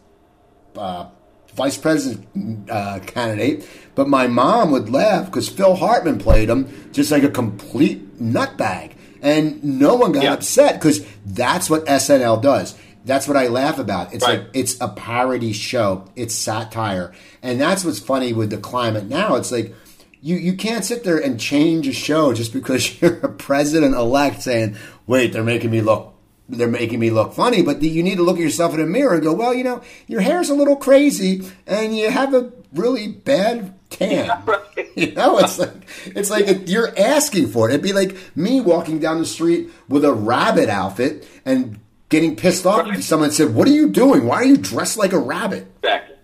[0.76, 1.08] uh,
[1.54, 7.12] vice president uh, candidate, but my mom would laugh because Phil Hartman played him just
[7.12, 10.34] like a complete nutbag, and no one got Yeah.
[10.34, 12.76] upset because that's what SNL does.
[13.10, 14.14] That's what I laugh about.
[14.14, 14.40] It's Right.
[14.40, 16.06] like it's a parody show.
[16.16, 19.36] It's satire, and that's what's funny with the climate now.
[19.36, 19.74] It's like
[20.22, 24.44] you you can't sit there and change a show just because you're a president elect
[24.44, 24.76] saying,
[25.08, 26.14] "Wait, they're making me look."
[26.52, 29.14] They're making me look funny, but you need to look at yourself in a mirror
[29.14, 33.08] and go, "Well, you know, your hair's a little crazy, and you have a really
[33.08, 34.88] bad tan." Right.
[34.96, 35.74] You know, it's like
[36.08, 37.74] it's like you're asking for it.
[37.74, 42.66] It'd be like me walking down the street with a rabbit outfit and getting pissed
[42.66, 43.04] off Right.
[43.04, 44.26] someone said, "What are you doing?
[44.26, 46.16] Why are you dressed like a rabbit?" Exactly.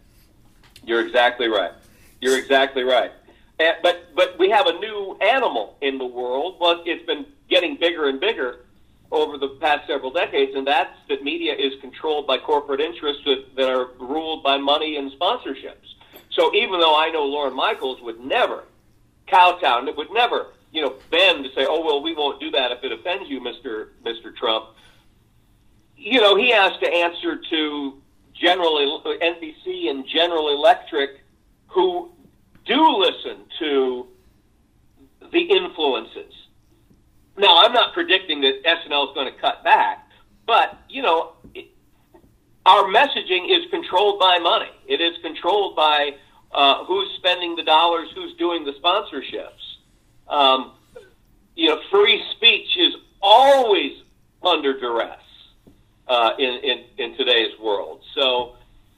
[0.85, 1.71] You're exactly right.
[2.21, 3.11] You're exactly right.
[3.59, 6.57] And, but but we have a new animal in the world.
[6.59, 8.59] Well, it's been getting bigger and bigger
[9.11, 13.55] over the past several decades, and that's that media is controlled by corporate interests that,
[13.55, 15.93] that are ruled by money and sponsorships.
[16.31, 18.63] So even though I know Lorne Michaels would never
[19.27, 22.83] kowtow, would never, you know, bend to say, "Oh well, we won't do that if
[22.83, 24.65] it offends you, Mister Mister Trump."
[25.97, 28.01] You know, he has to answer to
[28.33, 31.21] General NBC and General Electric,
[31.67, 32.11] who
[32.65, 34.07] do listen to
[35.31, 36.33] the influences.
[37.37, 40.07] Now, I'm not predicting that SNL is going to cut back,
[40.45, 41.67] but you know, it,
[42.65, 44.71] our messaging is controlled by money.
[44.87, 46.15] It is controlled by
[46.53, 49.49] uh, who's spending the dollars, who's doing the sponsorships.
[50.27, 50.73] Um,
[51.55, 53.93] you know, free speech is always
[54.41, 55.19] under duress
[56.07, 58.01] uh, in, in in today's world.
[58.13, 58.55] So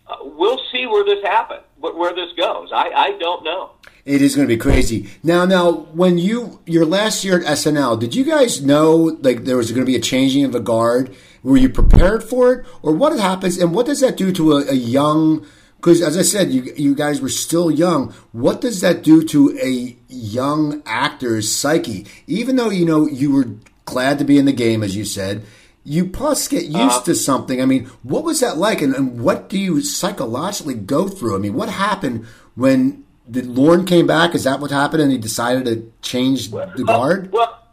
[0.08, 2.72] uh, we'll see where this happens, but where this goes.
[2.74, 3.72] I, I don't know.
[4.06, 5.10] It is going to be crazy.
[5.22, 9.58] Now, now, when you your last year at SNL, did you guys know like there
[9.58, 11.14] was going to be a changing of the guard?
[11.44, 14.70] Were you prepared for it, or what happens, and what does that do to a,
[14.70, 15.46] a young?
[15.76, 18.14] Because as I said, you you guys were still young.
[18.32, 22.08] What does that do to a young actor's psyche?
[22.28, 23.50] Even though you know you were
[23.84, 25.44] glad to be in the game, as you said,
[25.88, 27.62] you plus get used uh, to something.
[27.62, 31.36] I mean, what was that like, and, and what do you psychologically go through?
[31.36, 34.36] I mean, what happened when did Lorne came back?
[34.36, 37.32] Is that what happened, and he decided to change the guard?
[37.32, 37.64] Well,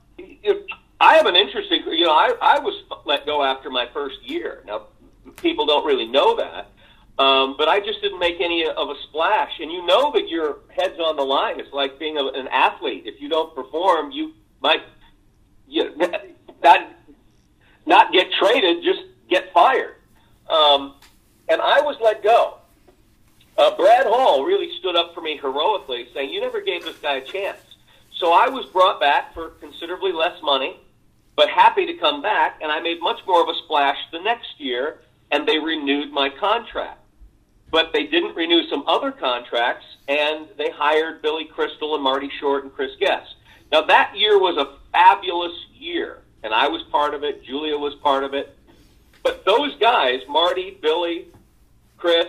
[1.01, 1.83] I have an interesting.
[1.89, 4.63] You know, I I was let go after my first year.
[4.65, 4.87] Now,
[5.37, 6.71] people don't really know that.
[7.17, 10.59] Um, but I just didn't make any of a splash, and you know that your
[10.69, 11.59] head's on the line.
[11.59, 13.05] It's like being a, an athlete.
[13.07, 14.83] If you don't perform, you might
[15.67, 15.95] you,
[16.63, 16.97] that
[17.87, 19.97] not get traded, just get fired.
[20.49, 20.95] Um,
[21.49, 22.59] and I was let go.
[23.57, 27.17] Uh, Brad Hall really stood up for me heroically, saying, You never gave this guy
[27.17, 27.61] a chance.
[28.17, 30.81] So I was brought back for considerably less money,
[31.37, 34.59] but happy to come back, and I made much more of a splash the next
[34.59, 37.01] year, and they renewed my contract.
[37.71, 42.65] But they didn't renew some other contracts, and they hired Billy Crystal and Marty Short
[42.65, 43.35] and Chris Guest.
[43.73, 47.43] Now, that year was a fabulous year and I was part of it.
[47.43, 48.57] Julia was part of it.
[49.23, 51.29] But those guys, Marty, Billy,
[51.97, 52.27] Chris,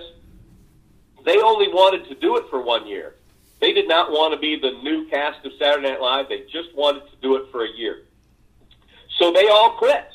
[1.25, 3.15] they only wanted to do it for one year.
[3.59, 6.29] They did not want to be the new cast of Saturday Night Live.
[6.29, 8.03] They just wanted to do it for a year.
[9.17, 10.07] So they all quit.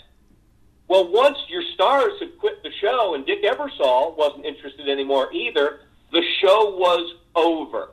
[0.89, 5.81] Well, once your stars had quit the show and Dick Ebersol wasn't interested anymore either,
[6.11, 7.91] the show was over.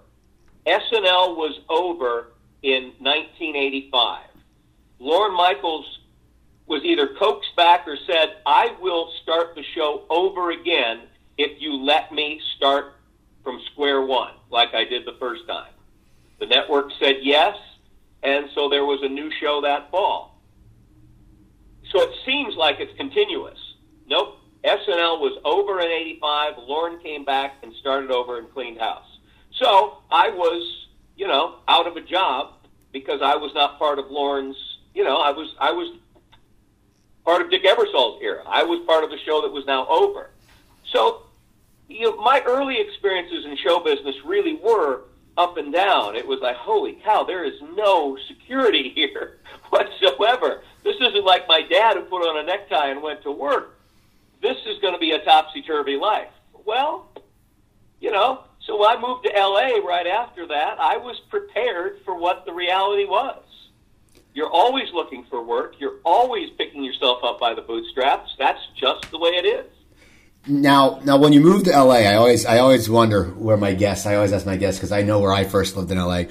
[0.66, 2.32] SNL was over
[2.64, 4.27] in 1985.
[5.00, 6.00] Lorne Michaels
[6.66, 11.04] was either coaxed back or said, I will start the show over again
[11.38, 12.96] if you let me start
[13.44, 15.72] from square one, like I did the first time.
[16.40, 17.56] The network said yes,
[18.24, 20.42] and so there was a new show that fall.
[21.92, 23.58] So it seems like it's continuous.
[24.08, 24.40] Nope.
[24.64, 26.54] SNL was over in 85.
[26.68, 29.06] Lorne came back and started over and cleaned house.
[29.54, 32.56] So I was, you know, out of a job
[32.92, 34.58] because I was not part of Lorne's
[34.98, 35.96] you know, I was I was
[37.24, 38.42] part of Dick Ebersol's era.
[38.48, 40.32] I was part of the show that was now over.
[40.92, 41.22] So,
[41.88, 45.02] you know, my early experiences in show business really were
[45.38, 46.16] up and down.
[46.16, 49.38] It was like, holy cow, there is no security here
[49.70, 50.64] whatsoever.
[50.84, 53.78] This isn't like my dad who put on a necktie and went to work.
[54.42, 56.32] This is going to be a topsy turvy life.
[56.66, 57.08] Well,
[58.02, 62.48] you know, so I moved to LA right after that, I was prepared for what
[62.48, 63.44] the reality was.
[64.38, 65.78] You're always looking for work.
[65.80, 68.36] You're always picking yourself up by the bootstraps.
[68.38, 69.66] That's just the way it is.
[70.46, 74.06] Now, now, when you moved to LA, I always, I always wonder where my guests.
[74.06, 76.26] I always ask my guests because I know where I first lived in LA.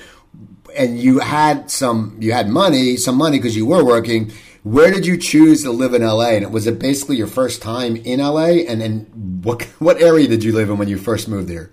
[0.76, 4.30] And you had some, you had money, some money because you were working.
[4.62, 6.36] Where did you choose to live in LA?
[6.36, 8.62] And was it basically your first time in LA?
[8.68, 9.00] And then
[9.42, 11.72] what, what area did you live in when you first moved there?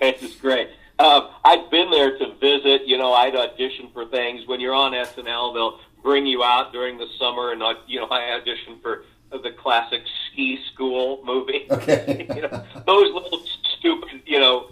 [0.00, 0.70] It's great.
[1.00, 2.86] Uh, I'd been there to visit.
[2.86, 4.46] You know, I'd audition for things.
[4.46, 8.38] When you're on SNL, they'll bring you out during the summer, and you know, I
[8.38, 11.66] auditioned for the classic ski school movie.
[11.70, 12.26] Okay.
[12.34, 13.42] you know, those little
[13.78, 14.70] stupid, you know,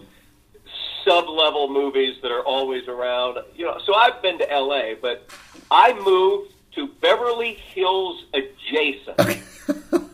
[1.03, 3.39] sub-level movies that are always around.
[3.55, 5.27] You know, so I've been to LA, but
[5.71, 9.43] I moved to Beverly Hills adjacent.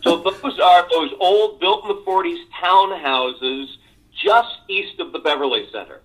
[0.04, 3.66] So those are those old, built in the '40s townhouses
[4.26, 6.02] just east of the Beverly Center.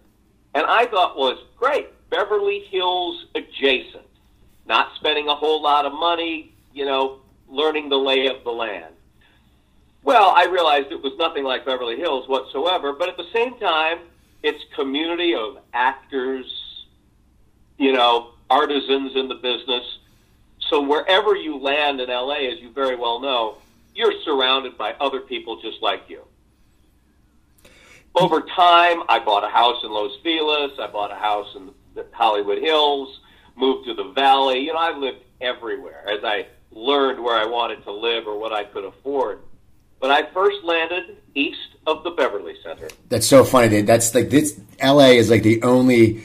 [0.54, 4.06] And I thought was great, Beverly Hills adjacent,
[4.66, 8.94] not spending a whole lot of money, you know, learning the lay of the land.
[10.02, 13.98] Well, I realized it was nothing like Beverly Hills whatsoever, but at the same time,
[14.42, 16.86] it's community of actors,
[17.78, 19.98] you know, artisans in the business.
[20.68, 23.58] So wherever you land in LA, as you very well know,
[23.94, 26.22] you're surrounded by other people just like you.
[28.14, 30.72] Over time, I bought a house in Los Feliz.
[30.78, 33.20] I bought a house in the Hollywood Hills.
[33.56, 34.60] Moved to the Valley.
[34.60, 38.52] You know, I've lived everywhere as I learned where I wanted to live or what
[38.52, 39.40] I could afford.
[40.00, 42.88] But I first landed east of the Beverly Center.
[43.08, 43.82] That's so funny.
[43.82, 44.58] That's like this.
[44.78, 45.18] L.A.
[45.18, 46.24] is like the only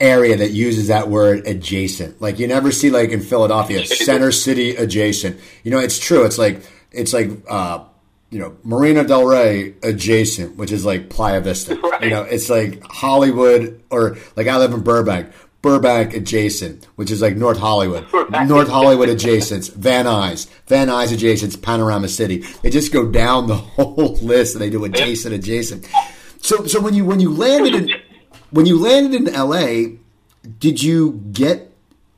[0.00, 2.20] area that uses that word adjacent.
[2.20, 5.40] Like you never see like in Philadelphia, Center City adjacent.
[5.64, 6.24] You know, it's true.
[6.24, 7.84] It's like it's like uh,
[8.34, 11.80] you know Marina Del Rey adjacent, which is like Playa Vista.
[11.94, 12.02] Right.
[12.04, 15.32] You know, it's like Hollywood or like I live in Burbank.
[15.62, 18.12] Burbank adjacent, which is like North Hollywood.
[18.12, 18.48] Right.
[18.48, 20.48] North Hollywood adjacent, Van Nuys.
[20.66, 22.38] Van Nuys adjacent, Panorama City.
[22.62, 25.88] They just go down the whole list and they do adjacent, adjacent.
[26.42, 27.90] So, so when you when you landed in
[28.50, 29.98] when you landed in LA,
[30.58, 31.73] did you get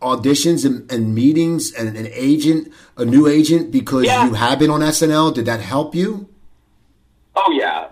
[0.07, 4.27] auditions and, and meetings and an agent, a new agent, because Yeah.
[4.27, 5.35] you have been on SNL?
[5.35, 6.29] Did that help you?
[7.39, 7.89] Oh yeah,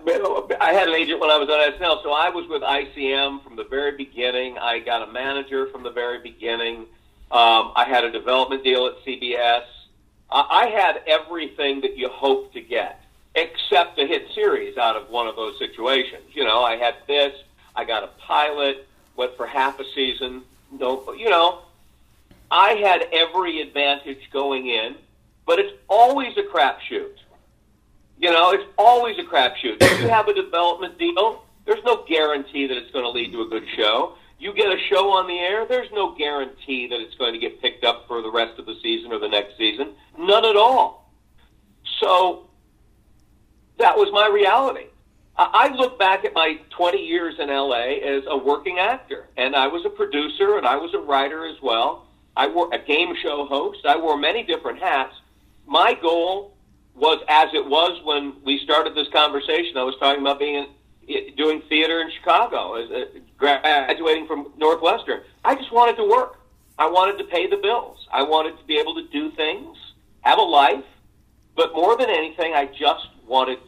[0.59, 3.55] I had an agent when I was on SNL, so I was with ICM from
[3.55, 4.57] the very beginning.
[4.57, 6.87] I got a manager from the very beginning.
[7.31, 9.65] Um, I had a development deal at CBS.
[10.31, 13.01] I, I had everything that you hope to get,
[13.35, 16.23] except a hit series out of one of those situations.
[16.33, 17.33] You know, I had this.
[17.75, 18.87] I got a pilot.
[19.15, 20.41] Went for half a season.
[20.71, 21.59] No, you know,
[22.51, 24.95] I had every advantage going in,
[25.45, 27.17] but it's always a crapshoot.
[28.17, 29.77] You know, it's always a crapshoot.
[29.81, 33.41] If you have a development deal, there's no guarantee that it's going to lead to
[33.41, 34.15] a good show.
[34.39, 37.61] You get a show on the air, there's no guarantee that it's going to get
[37.61, 39.93] picked up for the rest of the season or the next season.
[40.17, 41.11] None at all.
[41.99, 42.49] So
[43.79, 44.87] that was my reality.
[45.37, 49.55] I I look back at my 20 years in LA as a working actor, and
[49.55, 52.04] I was a producer and I was a writer as well.
[52.37, 53.85] I wore a game show host.
[53.85, 55.15] I wore many different hats.
[55.65, 56.53] My goal
[56.95, 59.77] was as it was when we started this conversation.
[59.77, 60.67] I was talking about being
[61.07, 65.21] in, doing theater in Chicago, as a, graduating from Northwestern.
[65.43, 66.39] I just wanted to work.
[66.77, 68.07] I wanted to pay the bills.
[68.11, 69.77] I wanted to be able to do things,
[70.21, 70.83] have a life,
[71.55, 73.59] but more than anything, I just wanted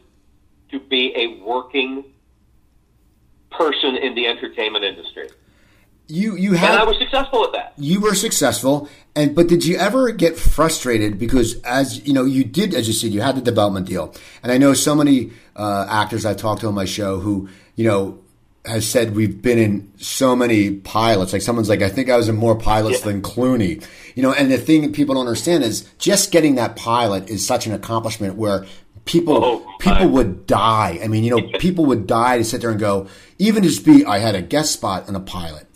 [0.70, 2.04] to be a working
[3.50, 5.30] person in the entertainment industry.
[6.08, 7.72] You you And I was successful at that.
[7.76, 12.44] you were successful, and but did you ever get frustrated because as you know you
[12.44, 15.86] did as you said you had the development deal, and I know so many uh,
[15.88, 18.18] actors I've talked to on my show who you know
[18.64, 21.32] has said we've been in so many pilots.
[21.32, 23.12] Like someone's like, I think I was in more pilots Yeah.
[23.12, 23.82] than Clooney.
[24.14, 27.46] You know, and the thing that people don't understand is just getting that pilot is
[27.46, 28.66] such an accomplishment where
[29.06, 30.98] people Oh, people would die.
[31.02, 33.06] I mean, you know, people would die to sit there and go,
[33.38, 34.04] even just be.
[34.04, 35.67] I had a guest spot in a pilot.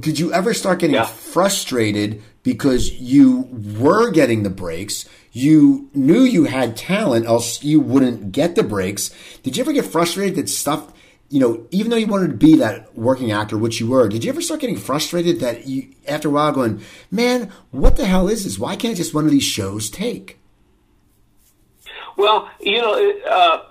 [0.00, 1.06] Did you ever start getting Yeah.
[1.06, 3.48] frustrated because you
[3.78, 5.08] were getting the breaks?
[5.32, 9.10] You knew you had talent, else you wouldn't get the breaks.
[9.42, 10.92] Did you ever get frustrated that stuff,
[11.30, 14.22] you know, even though you wanted to be that working actor, which you were, did
[14.22, 18.28] you ever start getting frustrated that you, after a while, going, man, what the hell
[18.28, 18.58] is this?
[18.58, 20.38] Why can't just one of these shows take?
[22.16, 23.62] Well, you know, uh,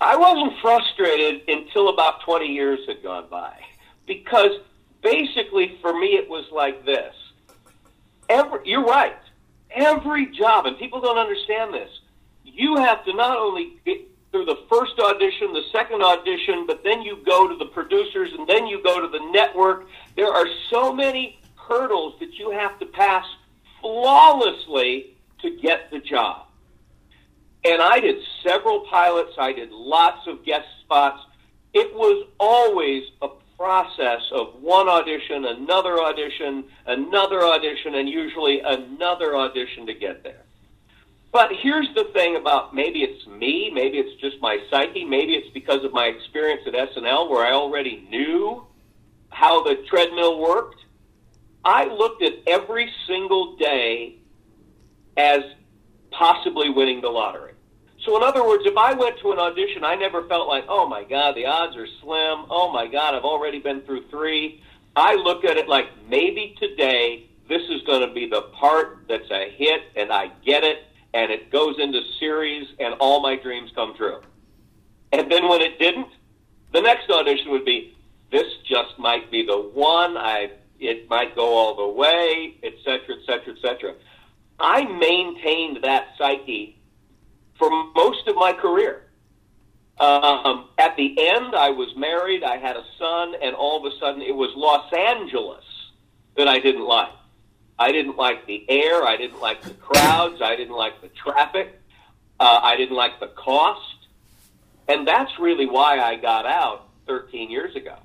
[0.00, 3.54] I wasn't frustrated until about 20 years had gone by.
[4.06, 4.50] Because
[5.02, 7.14] basically, for me, it was like this.
[8.28, 9.16] Every, you're right.
[9.70, 11.90] Every job, and people don't understand this,
[12.44, 17.02] you have to not only get through the first audition, the second audition, but then
[17.02, 19.86] you go to the producers and then you go to the network.
[20.16, 23.24] There are so many hurdles that you have to pass
[23.80, 26.46] flawlessly to get the job.
[27.64, 29.32] And I did several pilots.
[29.38, 31.20] I did lots of guest spots.
[31.74, 33.28] It was always a
[33.60, 40.44] process of one audition, another audition, another audition, and usually another audition to get there.
[41.30, 45.52] But here's the thing about maybe it's me, maybe it's just my psyche, maybe it's
[45.52, 48.66] because of my experience at SNL where I already knew
[49.28, 50.80] how the treadmill worked.
[51.62, 54.16] I looked at every single day
[55.18, 55.42] as
[56.10, 57.49] possibly winning the lottery.
[58.04, 60.88] So, in other words, if I went to an audition, I never felt like, oh
[60.88, 62.46] my God, the odds are slim.
[62.48, 64.62] Oh my God, I've already been through three.
[64.96, 69.30] I look at it like maybe today this is going to be the part that's
[69.30, 73.70] a hit and I get it and it goes into series and all my dreams
[73.74, 74.20] come true.
[75.12, 76.08] And then when it didn't,
[76.72, 77.96] the next audition would be
[78.30, 80.16] this just might be the one.
[80.16, 83.94] I it might go all the way, et cetera, et cetera, et cetera.
[84.58, 86.79] I maintained that psyche
[87.60, 89.02] for most of my career.
[90.00, 93.96] Um, at the end, I was married, I had a son, and all of a
[93.98, 95.62] sudden it was Los Angeles
[96.36, 97.12] that I didn't like.
[97.78, 101.78] I didn't like the air, I didn't like the crowds, I didn't like the traffic,
[102.40, 104.06] uh, I didn't like the cost.
[104.88, 107.96] And that's really why I got out 13 years ago.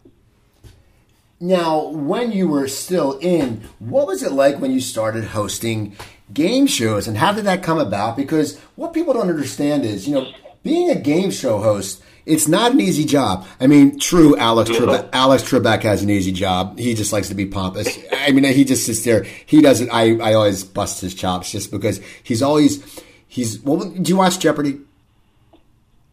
[1.39, 5.95] Now, when you were still in, what was it like when you started hosting
[6.33, 8.17] game shows and how did that come about?
[8.17, 10.31] Because what people don't understand is, you know,
[10.63, 13.45] being a game show host, it's not an easy job.
[13.59, 16.79] I mean, true, Alex Trebek, Alex Trebek has an easy job.
[16.79, 17.97] He just likes to be pompous.
[18.11, 19.23] I mean, he just sits there.
[19.45, 19.91] He doesn't.
[19.91, 22.83] I, I always bust his chops just because he's always
[23.27, 23.61] he's.
[23.61, 24.79] Well, do you watch Jeopardy?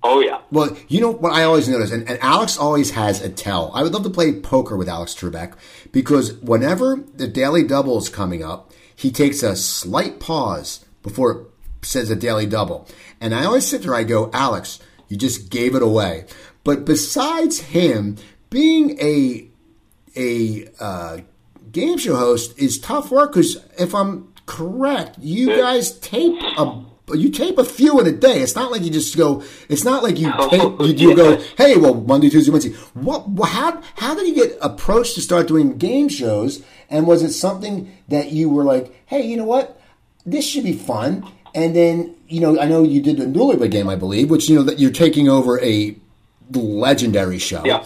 [0.02, 0.40] Oh yeah.
[0.50, 3.70] Well, you know what I always notice, and, and, Alex always has a tell.
[3.72, 5.54] I would love to play poker with Alex Trebek
[5.92, 8.71] because whenever the daily double is coming up,
[9.02, 11.46] he takes a slight pause before it
[11.82, 12.88] says a daily double,
[13.20, 13.94] and I always sit there.
[13.94, 14.78] I go, Alex,
[15.08, 16.26] you just gave it away.
[16.62, 18.16] But besides him
[18.48, 19.48] being a
[20.16, 21.18] a uh,
[21.72, 26.84] game show host is tough work because if I'm correct, you guys tape a
[27.14, 28.40] you tape a few in a day.
[28.40, 29.42] It's not like you just go.
[29.68, 30.80] It's not like you tape.
[30.80, 32.72] You, you go, hey, well, Monday, Tuesday, Wednesday.
[32.94, 33.26] What?
[33.48, 33.82] How?
[33.96, 36.64] How did you get approached to start doing game shows?
[36.88, 39.80] And was it something that you were like, hey, you know what?
[40.24, 41.26] This should be fun.
[41.54, 44.56] And then, you know, I know you did the Newlywed Game, I believe, which you
[44.56, 45.96] know that you're taking over a
[46.50, 47.64] legendary show.
[47.64, 47.84] Yeah.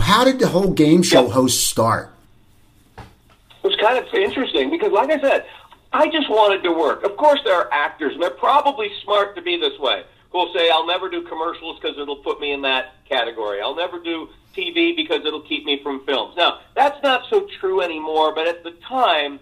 [0.00, 1.32] How did the whole game show yeah.
[1.32, 2.12] host start?
[2.98, 3.04] It
[3.62, 5.46] was kind of interesting because, like I said,
[5.96, 7.04] I just wanted to work.
[7.04, 10.52] Of course, there are actors, and they're probably smart to be this way, who will
[10.52, 13.62] say, I'll never do commercials because it'll put me in that category.
[13.62, 16.34] I'll never do TV because it'll keep me from films.
[16.36, 19.40] Now, that's not so true anymore, but at the time,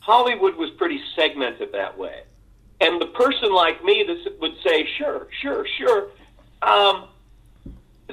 [0.00, 2.24] Hollywood was pretty segmented that way.
[2.80, 6.08] And the person like me that would say, sure, sure, sure,
[6.62, 7.04] um,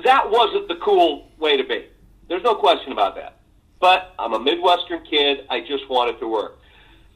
[0.04, 1.88] that wasn't the cool way to be.
[2.30, 3.40] There's no question about that.
[3.80, 5.48] But I'm a Midwestern kid.
[5.50, 6.60] I just wanted to work.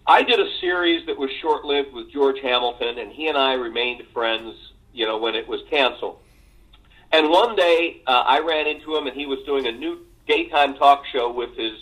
[0.07, 3.53] I did a series that was short lived with George Hamilton, and he and I
[3.53, 4.53] remained friends,
[4.93, 6.19] you know, when it was canceled.
[7.11, 10.75] And one day uh, I ran into him, and he was doing a new daytime
[10.75, 11.73] talk show with his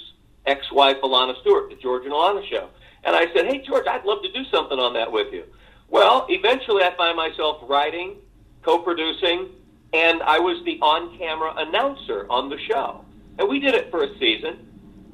[0.46, 2.70] ex wife, Alana Stewart, the George and Alana show.
[3.04, 5.44] And I said, Hey, George, I'd love to do something on that with you.
[5.90, 8.18] Well, eventually I find myself writing,
[8.62, 9.50] co producing,
[9.92, 13.04] and I was the on camera announcer on the show.
[13.38, 14.68] And we did it for a season.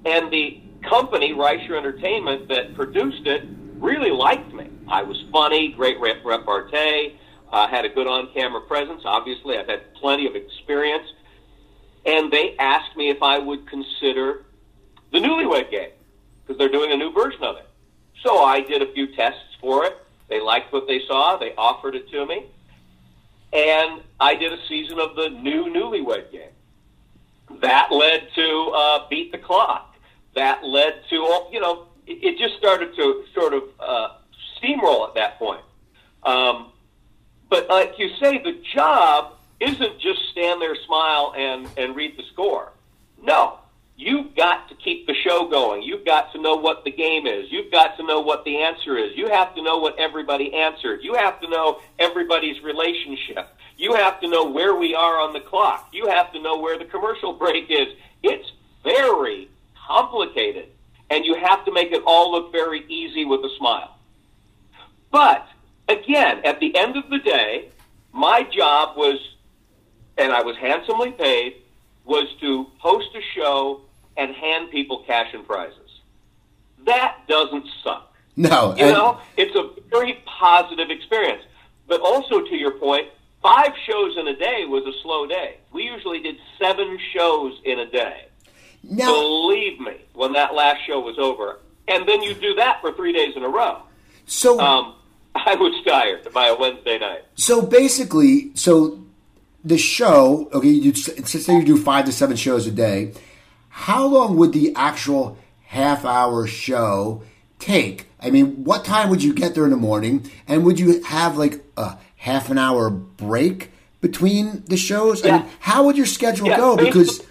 [0.05, 3.43] And the company, Reicher Entertainment, that produced it,
[3.77, 4.69] really liked me.
[4.87, 7.17] I was funny, great rep- repartee,
[7.51, 9.01] uh, had a good on-camera presence.
[9.05, 11.07] Obviously, I've had plenty of experience,
[12.05, 14.45] and they asked me if I would consider
[15.11, 15.91] the Newlywed Game
[16.41, 17.67] because they're doing a new version of it.
[18.23, 19.97] So I did a few tests for it.
[20.27, 21.37] They liked what they saw.
[21.37, 22.45] They offered it to me,
[23.53, 26.51] and I did a season of the new Newlywed Game.
[27.61, 29.88] That led to uh, Beat the Clock
[30.39, 34.07] that led to, all you know, it, just started to sort of uh,
[34.57, 35.61] steamroll at that point.
[36.23, 36.71] Um,
[37.49, 42.23] but like you say, the job isn't just stand there, smile, and, and read the
[42.31, 42.71] score.
[43.21, 43.59] No,
[43.97, 45.83] you've got to keep the show going.
[45.83, 47.51] You've got to know what the game is.
[47.51, 49.17] You've got to know what the answer is.
[49.17, 51.01] You have to know what everybody answered.
[51.03, 53.49] You have to know everybody's relationship.
[53.75, 55.89] You have to know where we are on the clock.
[55.91, 57.87] You have to know where the commercial break is.
[58.23, 58.49] It's
[58.85, 59.49] very
[59.89, 60.69] complicated,
[61.09, 63.97] and you have to make it all look very easy with a smile.
[65.11, 65.47] But
[65.87, 67.69] again, at the end of the day,
[68.13, 69.17] my job was,
[70.17, 71.55] and I was handsomely paid,
[72.05, 73.81] was to host a show
[74.17, 76.01] and hand people cash and prizes.
[76.85, 78.13] That doesn't suck.
[78.35, 81.43] No, you know, it's a very positive experience.
[81.87, 83.07] But also, to your point,
[83.41, 85.57] five shows in a day was a slow day.
[85.73, 88.28] We usually did seven shows in a day.
[88.83, 92.93] Now, Believe me, when that last show was over, and then you do that for
[92.93, 93.81] three days in a row.
[94.25, 94.95] So um,
[95.35, 97.23] I was tired by a Wednesday night.
[97.35, 99.03] So basically, so
[99.63, 103.13] the show, okay, you say you do five to seven shows a day.
[103.69, 107.23] How long would the actual half hour show
[107.59, 108.07] take?
[108.21, 111.37] I mean, what time would you get there in the morning, and would you have
[111.37, 113.71] like a half an hour break
[114.01, 115.23] between the shows?
[115.23, 115.35] Yeah.
[115.35, 116.77] I mean, how would your schedule yeah, go?
[116.77, 117.21] Because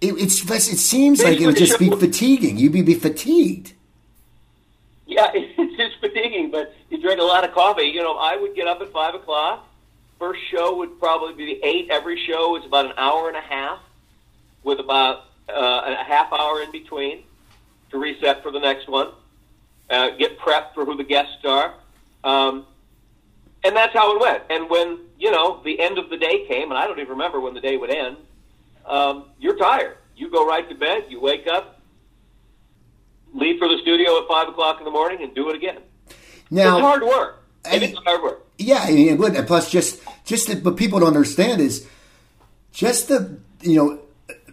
[0.00, 2.56] it, it's it seems like it would just be fatiguing.
[2.58, 3.72] You'd be, be fatigued.
[5.06, 7.84] Yeah, it's just fatiguing, but you drink a lot of coffee.
[7.84, 9.68] You know, I would get up at five o'clock.
[10.18, 11.88] First show would probably be eight.
[11.90, 13.80] Every show is about an hour and a half,
[14.62, 17.24] with about uh, a half hour in between
[17.90, 19.08] to reset for the next one.
[19.90, 21.74] Uh, get prepped for who the guests are,
[22.24, 22.66] um,
[23.64, 24.42] and that's how it went.
[24.48, 27.40] And when you know the end of the day came, and I don't even remember
[27.40, 28.16] when the day would end
[28.86, 29.96] um, you're tired.
[30.16, 31.06] You go right to bed.
[31.08, 31.80] You wake up,
[33.32, 35.78] leave for the studio at five o'clock in the morning, and do it again.
[36.50, 37.42] Now, it's hard work.
[37.64, 38.46] And, it's hard work.
[38.58, 41.86] Yeah, and plus, just just that, what people don't understand is
[42.72, 44.00] just the you know,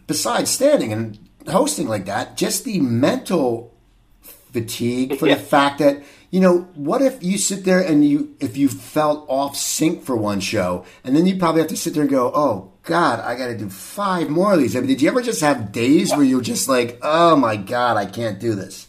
[0.07, 3.73] besides standing and hosting like that, just the mental
[4.21, 5.35] fatigue for Yeah.
[5.35, 6.01] the fact that
[6.31, 10.15] you know, what if you sit there and you if you felt off sync for
[10.15, 13.35] one show, and then you probably have to sit there and go, oh God, I
[13.35, 14.75] got to do five more of these.
[14.75, 17.97] I mean, did you ever just have days where you're just like, oh my God,
[17.97, 18.87] I can't do this?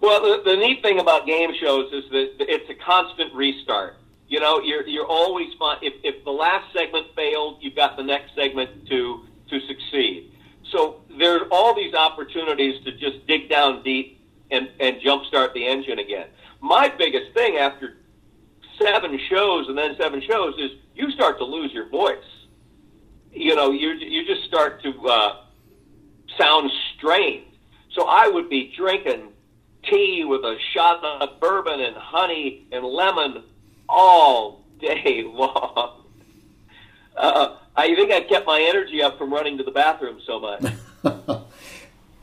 [0.00, 3.96] Well, the, the neat thing about game shows is that it's a constant restart.
[4.28, 5.78] You know, you're you're always fine.
[5.82, 10.30] If if the last segment failed, you've got the next segment to to succeed.
[10.70, 14.17] So there are all these opportunities to just dig down deep
[14.50, 16.28] and and jumpstart the engine again.
[16.60, 17.96] My biggest thing after
[18.80, 22.18] seven shows and then seven shows is you start to lose your voice.
[23.32, 25.36] You know, you you just start to uh,
[26.38, 27.44] sound strained.
[27.92, 29.32] So I would be drinking
[29.84, 33.44] tea with a shot of bourbon and honey and lemon
[33.88, 36.04] all day long.
[37.16, 40.64] Uh, I think I kept my energy up from running to the bathroom so much.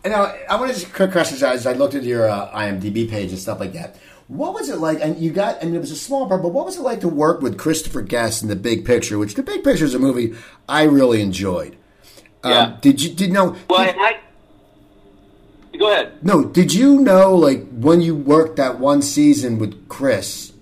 [0.05, 3.09] And now I want to just quick questions as I looked at your uh, IMDb
[3.09, 3.95] page and stuff like that.
[4.27, 4.99] What was it like?
[5.01, 6.99] And you got, I mean, it was a small part, but what was it like
[6.99, 9.17] to work with Christopher Guest in The Big Picture?
[9.17, 10.35] Which The Big Picture is a movie
[10.69, 11.75] I really enjoyed.
[12.43, 12.59] Yeah.
[12.59, 13.55] Um, did you did know?
[13.67, 14.19] Well, and I,
[15.75, 16.23] go ahead.
[16.23, 20.53] No, did you know like when you worked that one season with Chris,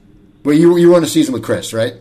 [0.44, 1.96] where you you were on a season with Chris, right?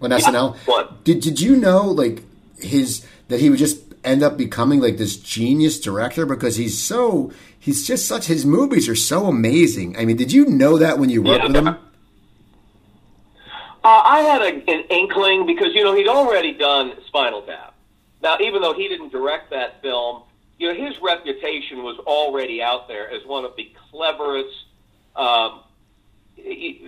[0.00, 0.56] On SNL.
[0.66, 1.02] What?
[1.02, 2.22] Did did you know like
[2.58, 7.32] his that he would just end up becoming like this genius director because he's so
[7.58, 9.96] he's just such his movies are so amazing.
[9.96, 11.48] I mean, did you know that when you worked Yeah.
[11.48, 11.68] with him?
[11.68, 11.78] Uh,
[14.04, 17.74] I had a, an inkling because you know he'd already done Spinal Tap.
[18.22, 20.22] Now, even though he didn't direct that film,
[20.58, 24.64] you know his reputation was already out there as one of the cleverest
[25.16, 25.60] um,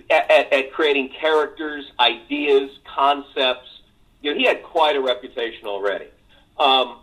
[0.09, 3.67] at, at, at creating characters, ideas, concepts.
[4.21, 6.07] You know, he had quite a reputation already.
[6.57, 6.97] Um,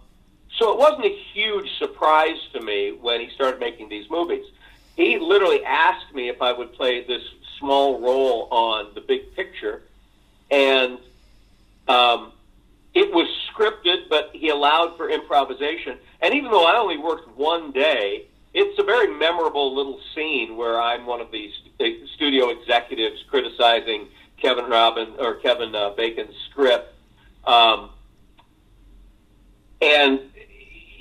[0.59, 4.44] so it wasn't a huge surprise to me when he started making these movies.
[4.96, 7.22] He literally asked me if I would play this
[7.59, 9.82] small role on the big picture,
[10.50, 10.98] and
[11.88, 12.32] um,
[12.94, 15.98] it was scripted, but he allowed for improvisation.
[16.20, 20.80] And even though I only worked one day, it's a very memorable little scene where
[20.80, 26.94] I'm one of the st- studio executives criticizing Kevin Robin or Kevin uh, Bacon's script.
[27.44, 27.90] Um,
[29.82, 30.20] and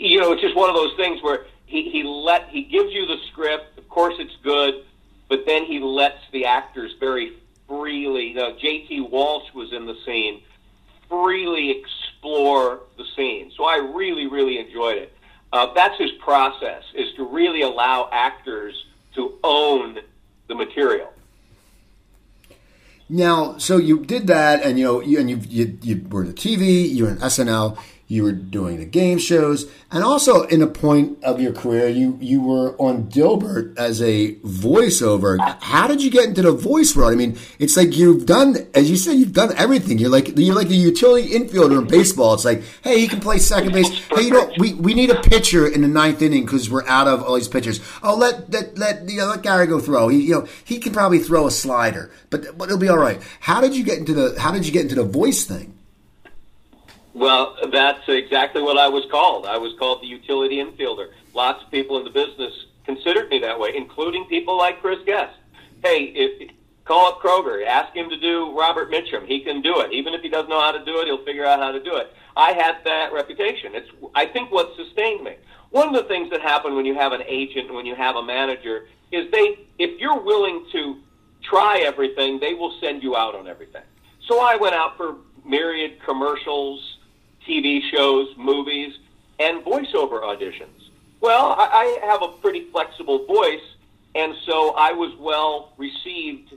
[0.03, 3.05] you know, it's just one of those things where he, he let he gives you
[3.05, 3.77] the script.
[3.77, 4.85] Of course, it's good,
[5.29, 7.33] but then he lets the actors very
[7.67, 8.27] freely.
[8.27, 9.01] You know, J.T.
[9.01, 10.41] Walsh was in the scene,
[11.09, 13.51] freely explore the scene.
[13.55, 15.13] So I really, really enjoyed it.
[15.53, 18.85] Uh, that's his process: is to really allow actors
[19.15, 19.99] to own
[20.47, 21.13] the material.
[23.07, 26.29] Now, so you did that, and you know, you, and you, you you were in
[26.29, 27.77] the TV, you were in SNL,
[28.13, 32.15] you were doing the game shows, and also in a point of your career, you
[32.21, 35.39] you were on Dilbert as a voiceover.
[35.61, 37.11] How did you get into the voice world?
[37.11, 39.97] I mean, it's like you've done, as you said, you've done everything.
[39.97, 42.35] You're like you're like a utility infielder in baseball.
[42.35, 43.89] It's like, hey, he can play second base.
[43.89, 47.07] Hey, you know, we, we need a pitcher in the ninth inning because we're out
[47.07, 47.79] of all these pitchers.
[48.03, 50.07] Oh, let let let you know, let Gary go throw.
[50.09, 53.19] He you know he can probably throw a slider, but but it'll be all right.
[53.39, 55.79] How did you get into the How did you get into the voice thing?
[57.13, 59.45] Well, that's exactly what I was called.
[59.45, 61.09] I was called the utility infielder.
[61.33, 62.53] Lots of people in the business
[62.85, 65.35] considered me that way, including people like Chris Guest.
[65.83, 66.51] Hey, if,
[66.85, 69.27] call up Kroeger, ask him to do Robert Mitchum.
[69.27, 69.93] He can do it.
[69.93, 71.95] Even if he doesn't know how to do it, he'll figure out how to do
[71.97, 72.11] it.
[72.35, 73.75] I had that reputation.
[73.75, 75.35] It's, I think, what sustained me.
[75.69, 78.15] One of the things that happen when you have an agent and when you have
[78.15, 80.97] a manager is they, if you're willing to
[81.43, 83.83] try everything, they will send you out on everything.
[84.27, 86.97] So I went out for myriad commercials,
[87.47, 88.93] TV shows, movies,
[89.39, 90.89] and voiceover auditions.
[91.21, 93.63] Well, I, I have a pretty flexible voice,
[94.15, 96.53] and so I was well received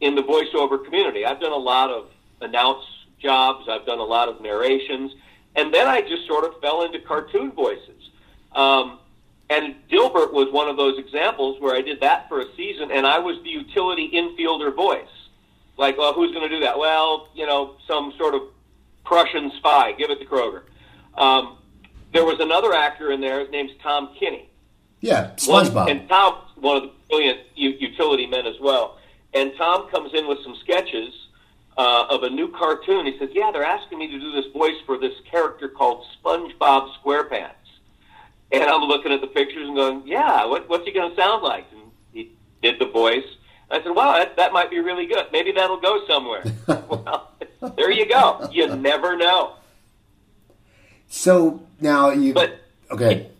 [0.00, 1.24] in the voiceover community.
[1.24, 2.08] I've done a lot of
[2.40, 2.84] announce
[3.18, 5.12] jobs, I've done a lot of narrations,
[5.56, 8.10] and then I just sort of fell into cartoon voices.
[8.52, 8.98] Um,
[9.50, 13.06] and Dilbert was one of those examples where I did that for a season, and
[13.06, 15.08] I was the utility infielder voice.
[15.76, 16.78] Like, well, who's going to do that?
[16.78, 18.42] Well, you know, some sort of
[19.14, 19.90] Prussian spy.
[19.98, 20.62] Give it to Kroeger.
[21.18, 21.58] Um,
[22.12, 23.40] there was another actor in there.
[23.40, 24.48] His name's Tom Kenny.
[25.00, 25.90] Yeah, One- SpongeBob.
[25.90, 28.98] And Tom, one of the brilliant u- utility men as well.
[29.34, 31.12] And Tom comes in with some sketches
[31.76, 33.06] uh, of a new cartoon.
[33.06, 36.92] He says, "Yeah, they're asking me to do this voice for this character called SpongeBob
[37.02, 37.54] SquarePants."
[38.52, 41.42] And I'm looking at the pictures and going, "Yeah, what, what's he going to sound
[41.42, 42.32] like?" And he
[42.62, 43.24] did the voice.
[43.70, 45.26] I said, "Wow, that, that might be really good.
[45.32, 47.32] Maybe that'll go somewhere." well,
[47.76, 48.48] there you go.
[48.52, 49.54] You never know.
[51.08, 52.34] So now you.
[52.34, 52.60] But
[52.90, 53.30] okay.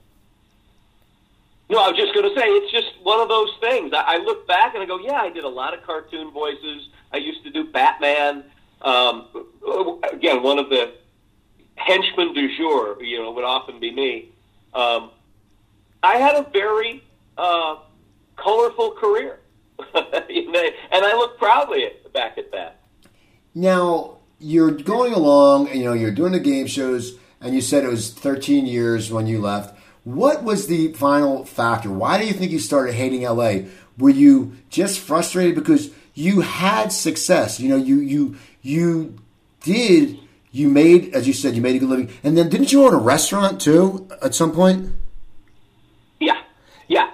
[1.70, 3.92] No, I was just going to say it's just one of those things.
[3.94, 6.88] I, I look back and I go, yeah, I did a lot of cartoon voices.
[7.12, 8.42] I used to do Batman.
[8.82, 9.26] Um,
[10.12, 10.92] again, one of the
[11.76, 14.30] henchmen du jour, you know, would often be me.
[14.74, 15.10] Um,
[16.02, 17.04] I had a very
[17.38, 17.76] uh,
[18.36, 19.38] colorful career,
[19.94, 22.80] and I look proudly back at that.
[23.54, 27.90] Now you're going along, you know, you're doing the game shows, and you said it
[27.90, 29.78] was 13 years when you left.
[30.04, 31.90] What was the final factor?
[31.90, 33.68] Why do you think you started hating LA?
[33.98, 37.60] Were you just frustrated because you had success?
[37.60, 39.16] You know, you you you
[39.62, 40.18] did
[40.52, 42.94] you made as you said you made a good living, and then didn't you own
[42.94, 44.90] a restaurant too at some point?
[46.18, 46.40] Yeah,
[46.88, 47.10] yeah.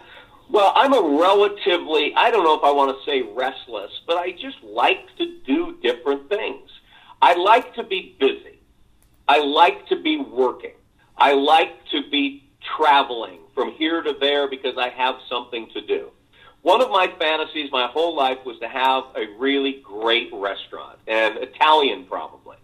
[0.56, 4.30] Well, I'm a relatively I don't know if I want to say restless, but I
[4.30, 6.70] just like to do different things.
[7.20, 8.58] I like to be busy.
[9.28, 10.72] I like to be working.
[11.18, 16.10] I like to be traveling from here to there because I have something to do.
[16.62, 21.36] One of my fantasies my whole life was to have a really great restaurant, and
[21.36, 22.56] Italian probably.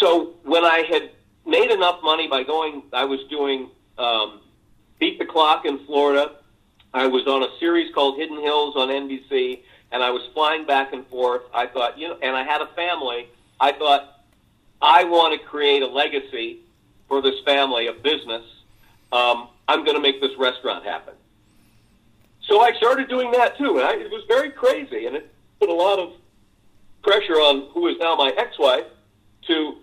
[0.00, 1.12] So when I had
[1.46, 4.42] made enough money by going, I was doing um,
[5.00, 6.32] Beat the Clock in Florida.
[6.94, 10.92] I was on a series called Hidden Hills on NBC, and I was flying back
[10.92, 11.42] and forth.
[11.54, 13.28] I thought, you know, and I had a family.
[13.60, 14.20] I thought,
[14.80, 16.60] I want to create a legacy
[17.08, 18.42] for this family, a business
[19.12, 21.14] um, I'm going to make this restaurant happen.
[22.48, 25.30] So I started doing that too, and I, it was very crazy, and it
[25.60, 26.14] put a lot of
[27.02, 28.86] pressure on who is now my ex-wife
[29.46, 29.76] to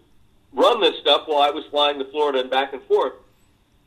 [0.51, 3.13] run this stuff while I was flying to Florida and back and forth.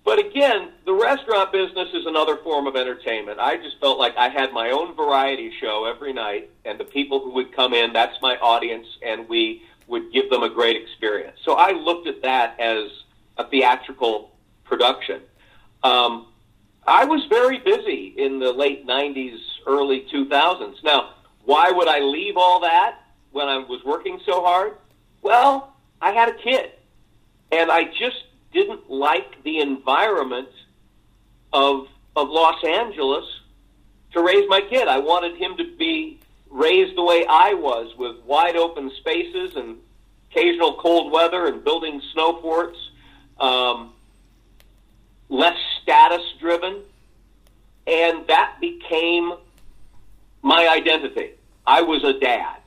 [0.05, 3.39] But again, the restaurant business is another form of entertainment.
[3.39, 7.21] I just felt like I had my own variety show every night, and the people
[7.21, 11.39] who would come in, that's my audience, and we would give them a great experience.
[11.45, 12.91] So I looked at that as
[13.39, 14.33] a theatrical
[14.65, 15.21] production.
[15.85, 16.27] Um,
[16.87, 20.83] I was very busy in the late 90s, early 2000s.
[20.83, 22.99] Now, why would I leave all that
[23.31, 24.77] when I was working so hard?
[25.23, 26.73] Well, I had a kid,
[27.53, 30.49] and I just didn't like the environment
[31.53, 33.25] of of Los Angeles
[34.13, 34.87] to raise my kid.
[34.89, 39.79] I wanted him to be raised the way I was, with wide open spaces and
[40.31, 42.79] occasional cold weather and building snow forts.
[43.41, 43.95] Um,
[45.29, 46.83] less status driven,
[47.87, 49.33] and that became
[50.43, 51.31] my identity.
[51.67, 52.59] I was a dad,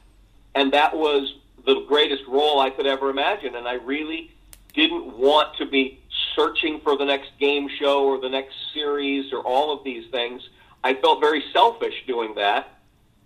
[0.56, 4.32] and that was the greatest role I could ever imagine, and I really
[4.76, 6.00] didn't want to be
[6.36, 10.42] searching for the next game show or the next series or all of these things.
[10.84, 12.68] I felt very selfish doing that.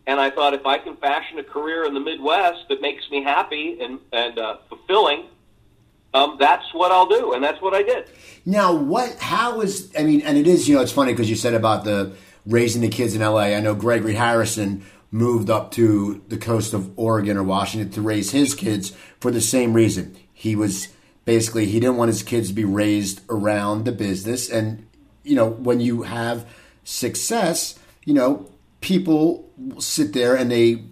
[0.08, 3.24] And I thought if I can fashion a career in the Midwest that makes me
[3.24, 5.26] happy and, and uh, fulfilling,
[6.14, 8.10] um, that's what I'll do, and that's what I did.
[8.46, 9.20] Now, what?
[9.20, 9.92] How is?
[9.98, 10.68] I mean, and it is.
[10.68, 12.16] You know, it's funny because you said about the
[12.48, 13.56] raising the kids in L.A.
[13.56, 18.32] I know Gregory Harrison moved up to the coast of Oregon or Washington to raise
[18.32, 20.16] his kids for the same reason.
[20.34, 20.90] He was
[21.30, 24.88] basically he didn't want his kids to be raised around the business, and
[25.24, 26.44] you know, when you have
[26.84, 28.50] success, you know,
[28.82, 30.84] people sit there and they,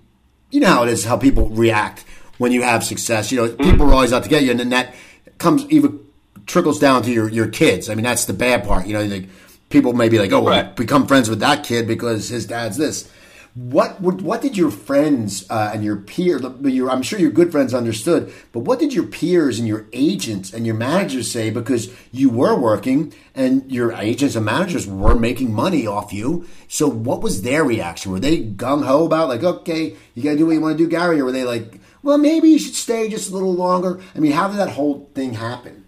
[0.51, 2.05] you know how it is, how people react
[2.37, 3.31] when you have success.
[3.31, 3.63] You know, mm-hmm.
[3.63, 4.93] people are always out to get you, and then that
[5.39, 5.99] comes even
[6.45, 7.89] trickles down to your, your kids.
[7.89, 8.85] I mean, that's the bad part.
[8.85, 9.27] You know, like
[9.69, 10.65] people may be like, oh, right.
[10.65, 13.11] well, become friends with that kid because his dad's this.
[13.57, 16.45] What what did your friends uh, and your peers?
[16.45, 20.63] I'm sure your good friends understood, but what did your peers and your agents and
[20.63, 21.49] your managers say?
[21.49, 26.47] Because you were working and your agents and managers were making money off you.
[26.67, 28.11] So, what was their reaction?
[28.11, 30.83] Were they gung ho about like, okay, you got to do what you want to
[30.83, 33.99] do, Gary, or were they like, well, maybe you should stay just a little longer?
[34.13, 35.85] I mean, how did that whole thing happen?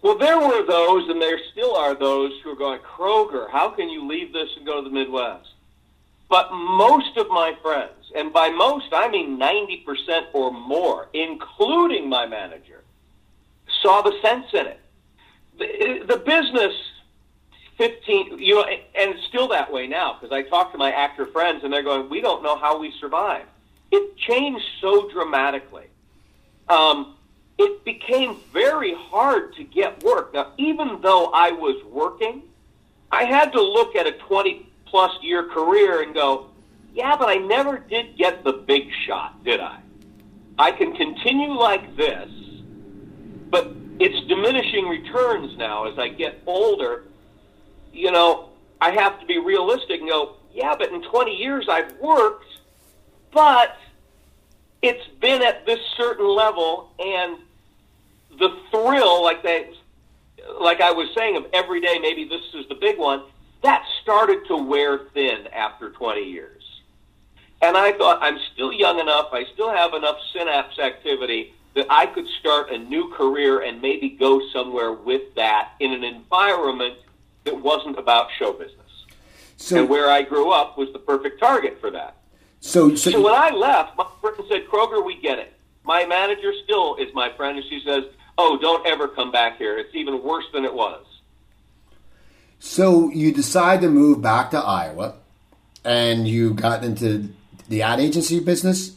[0.00, 3.88] Well, there were those, and there still are those who are going, Kroeger, how can
[3.88, 5.48] you leave this and go to the Midwest?
[6.30, 12.24] But most of my friends, and by most I mean 90% or more, including my
[12.24, 12.84] manager,
[13.82, 14.80] saw the sense in it.
[15.58, 16.72] The, the business
[17.76, 21.26] 15, you know, and it's still that way now because I talk to my actor
[21.26, 23.46] friends and they're going, we don't know how we survive.
[23.90, 25.86] It changed so dramatically.
[26.68, 27.16] Um,
[27.58, 30.32] it became very hard to get work.
[30.32, 32.42] Now, even though I was working,
[33.10, 36.50] I had to look at a 20 plus year career and go,
[36.92, 39.78] yeah, but I never did get the big shot, did I?
[40.58, 42.28] I can continue like this,
[43.48, 47.04] but it's diminishing returns now as I get older.
[47.92, 51.96] You know, I have to be realistic and go, yeah, but in 20 years I've
[51.98, 52.46] worked,
[53.32, 53.76] but
[54.82, 57.38] it's been at this certain level and
[58.38, 59.70] the thrill, like they,
[60.60, 63.22] like I was saying, of every day, maybe this is the big one,
[63.62, 66.62] that started to wear thin after 20 years.
[67.62, 72.06] And I thought, I'm still young enough, I still have enough synapse activity that I
[72.06, 76.96] could start a new career and maybe go somewhere with that in an environment
[77.44, 78.76] that wasn't about show business.
[79.56, 82.16] So, and where I grew up was the perfect target for that.
[82.60, 85.52] So, so, so when I left, my friend said, Kroeger, we get it.
[85.84, 88.04] My manager still is my friend, and she says,
[88.36, 89.78] oh, don't ever come back here.
[89.78, 91.04] It's even worse than it was.
[92.60, 95.14] So you decide to move back to Iowa,
[95.82, 97.30] and you got into
[97.68, 98.94] the ad agency business.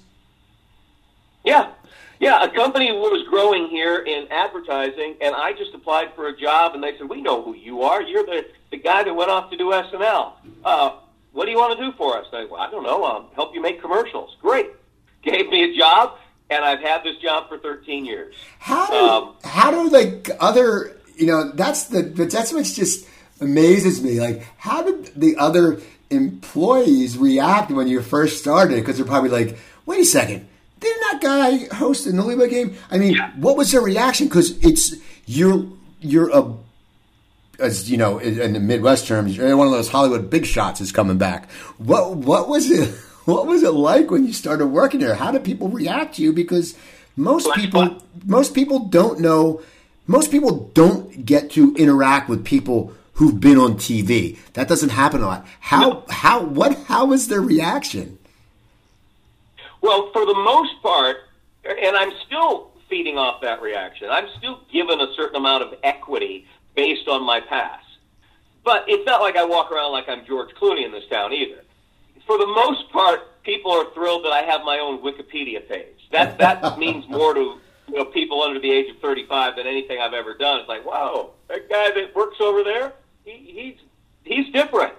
[1.46, 1.72] Yeah,
[2.20, 2.44] yeah.
[2.44, 6.84] A company was growing here in advertising, and I just applied for a job, and
[6.84, 8.02] they said, "We know who you are.
[8.02, 10.34] You're the the guy that went off to do SNL.
[10.66, 10.98] Uh,
[11.32, 13.04] what do you want to do for us?" I, well, I don't know.
[13.06, 14.36] I'll help you make commercials.
[14.42, 14.72] Great.
[15.24, 16.18] Gave me a job
[16.50, 18.36] and I've had this job for 13 years.
[18.60, 23.08] How do um, how do like other you know that's the that's what's just
[23.40, 24.20] amazes me.
[24.20, 28.76] Like how did the other employees react when you first started?
[28.76, 30.48] Because they're probably like, wait a second.
[30.80, 32.76] Didn't that guy host the Newlywed Game?
[32.92, 33.32] I mean, yeah.
[33.38, 34.28] what was their reaction?
[34.28, 35.66] Because it's you're
[36.02, 36.54] you're a
[37.60, 40.92] as you know in the Midwest terms, you're one of those Hollywood big shots is
[40.92, 41.50] coming back.
[41.78, 42.90] What what was it?
[43.26, 45.16] what was it like when you started working there?
[45.16, 46.34] How did people react to you?
[46.34, 46.76] Because
[47.16, 49.62] most people, most people don't know.
[50.06, 54.38] Most people don't get to interact with people who've been on TV.
[54.54, 55.48] That doesn't happen a lot.
[55.60, 55.80] How?
[55.80, 56.04] No.
[56.10, 56.44] How?
[56.44, 56.78] What?
[56.86, 58.20] How was their reaction?
[59.82, 61.18] Well, for the most part,
[61.66, 64.10] and I'm still feeding off that reaction.
[64.10, 67.86] I'm still given a certain amount of equity based on my past.
[68.64, 71.64] But it's not like I walk around like I'm George Clooney in this town either
[72.26, 76.10] for the most part, people are thrilled that I have my own Wikipedia page.
[76.12, 80.00] That that means more to you know, people under the age of 35 than anything
[80.00, 80.60] I've ever done.
[80.60, 82.94] It's like, wow, that guy that works over there,
[83.26, 83.76] he, he's
[84.24, 84.94] he's different.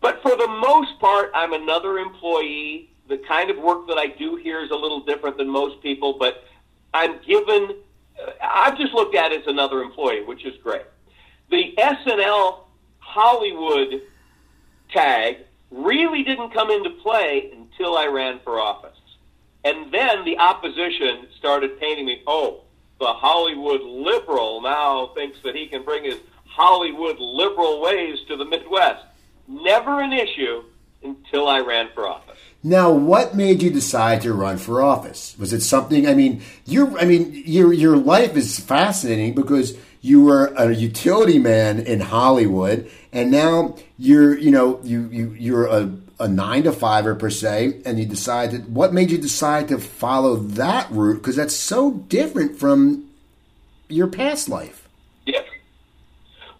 [0.00, 2.90] But for the most part, I'm another employee.
[3.08, 6.14] The kind of work that I do here is a little different than most people,
[6.18, 6.44] but
[6.92, 7.76] I'm given.
[8.20, 10.82] Uh, I've just looked at it as another employee, which is great.
[11.50, 12.64] The SNL
[12.98, 14.02] Hollywood
[14.90, 15.38] tag
[15.70, 18.96] really didn't come into play until I ran for office.
[19.64, 22.62] And then the opposition started painting me, oh,
[22.98, 26.18] the Hollywood liberal now thinks that he can bring his
[26.54, 29.04] Hollywood liberal ways to the Midwest.
[29.48, 30.64] Never an issue
[31.02, 32.38] until I ran for office.
[32.62, 35.34] Now, what made you decide to run for office?
[35.38, 36.06] Was it something?
[36.06, 41.38] I mean, your I mean, your your life is fascinating because you were a utility
[41.38, 46.72] man in Hollywood, and now you're you know you you you're a, a nine to
[46.72, 51.36] fiver per se, and you decided what made you decide to follow that route because
[51.36, 53.08] that's so different from
[53.88, 54.81] your past life.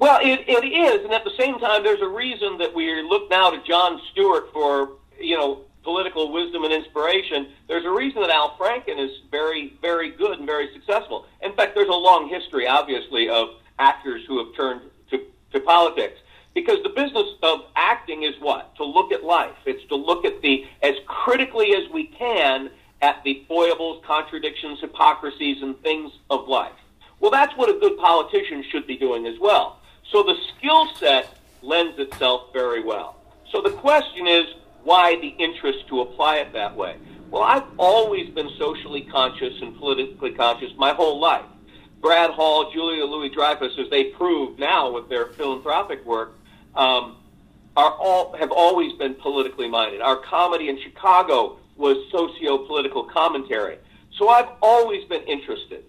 [0.02, 3.30] Well, it, it is, and at the same time, there's a reason that we look
[3.30, 8.30] now to Jon Stewart for you know political wisdom and inspiration, there's a reason that
[8.30, 11.26] Al Franken is very, very good and very successful.
[11.40, 14.80] In fact, there's a long history, obviously, of actors who have turned
[15.10, 16.18] to, to politics.
[16.52, 18.74] Because the business of acting is what?
[18.78, 19.54] To look at life.
[19.66, 22.70] It's to look at the, as critically as we can,
[23.02, 26.72] at the foibles, contradictions, hypocrisies, and things of life.
[27.20, 29.78] Well, that's what a good politician should be doing as well.
[30.12, 33.16] So the skill set lends itself very well.
[33.50, 34.46] So the question is,
[34.84, 36.96] why the interest to apply it that way?
[37.30, 41.46] Well, I've always been socially conscious and politically conscious my whole life.
[42.02, 46.38] Brad Hall, Julia Louis Dreyfus, as they prove now with their philanthropic work,
[46.74, 47.16] um,
[47.76, 50.02] are all have always been politically minded.
[50.02, 53.78] Our comedy in Chicago was socio-political commentary.
[54.18, 55.84] So I've always been interested.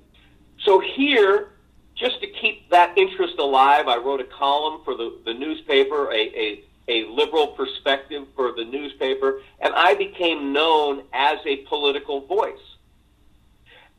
[0.63, 1.53] So here,
[1.96, 6.16] just to keep that interest alive, I wrote a column for the, the newspaper, a,
[6.16, 12.58] a a liberal perspective for the newspaper, and I became known as a political voice.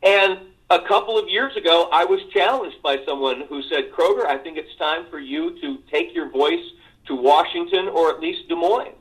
[0.03, 0.39] And
[0.71, 4.59] a couple of years ago, I was challenged by someone who said, Kroeger, I think
[4.59, 6.65] it's time for you to take your voice
[7.07, 8.97] to Washington or at least Des Moines.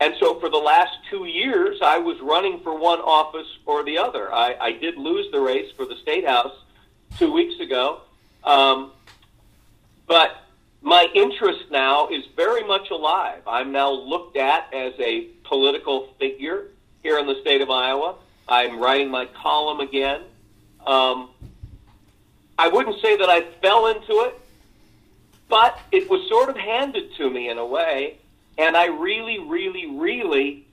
[0.00, 3.98] And so for the last two years, I was running for one office or the
[3.98, 4.32] other.
[4.34, 6.56] I, I did lose the race for the State House
[7.18, 8.00] two weeks ago.
[8.44, 8.92] Um,
[10.06, 10.42] but
[10.82, 13.42] my interest now is very much alive.
[13.46, 16.68] I'm now looked at as a political figure
[17.02, 18.16] here in the state of Iowa.
[18.48, 20.22] I'm writing my column again.
[20.86, 21.30] Um,
[22.58, 24.38] I wouldn't say that I fell into it,
[25.48, 28.18] but it was sort of handed to me in a way,
[28.58, 30.66] and I really, really, really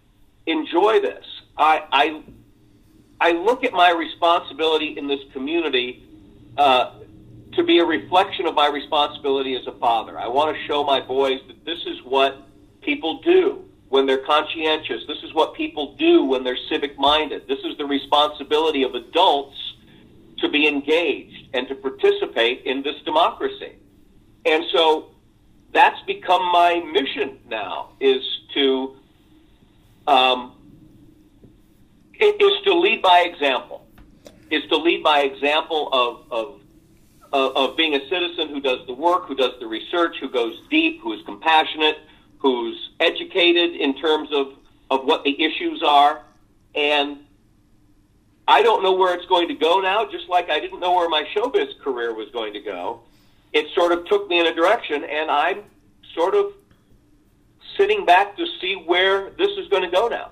[0.45, 1.25] enjoy this.
[1.57, 2.23] I, I,
[3.21, 6.03] I look at my responsibility in this community
[6.57, 6.93] uh,
[7.53, 10.19] to be a reflection of my responsibility as a father.
[10.19, 12.37] I want to show my boys that this is what
[12.81, 15.03] people do when they're conscientious.
[15.07, 17.47] This is what people do when they're civic minded.
[17.47, 19.57] This is the responsibility of adults
[20.37, 23.73] to be engaged and to participate in this democracy.
[24.45, 25.11] And so
[25.73, 28.23] that's become my mission now is
[28.53, 28.95] to
[30.07, 30.53] um,
[32.19, 33.85] is to lead by example.
[34.49, 36.61] Is to lead by example of, of
[37.31, 41.01] of being a citizen who does the work, who does the research, who goes deep,
[41.01, 41.99] who is compassionate,
[42.39, 44.53] who's educated in terms of,
[44.89, 46.23] of what the issues are.
[46.75, 47.19] And
[48.47, 51.09] I don't know where it's going to go now, just like I didn't know where
[51.09, 53.01] my showbiz career was going to go.
[53.53, 55.63] It sort of took me in a direction, and I'm
[56.15, 56.53] sort of
[57.77, 60.31] sitting back to see where this is going to go now.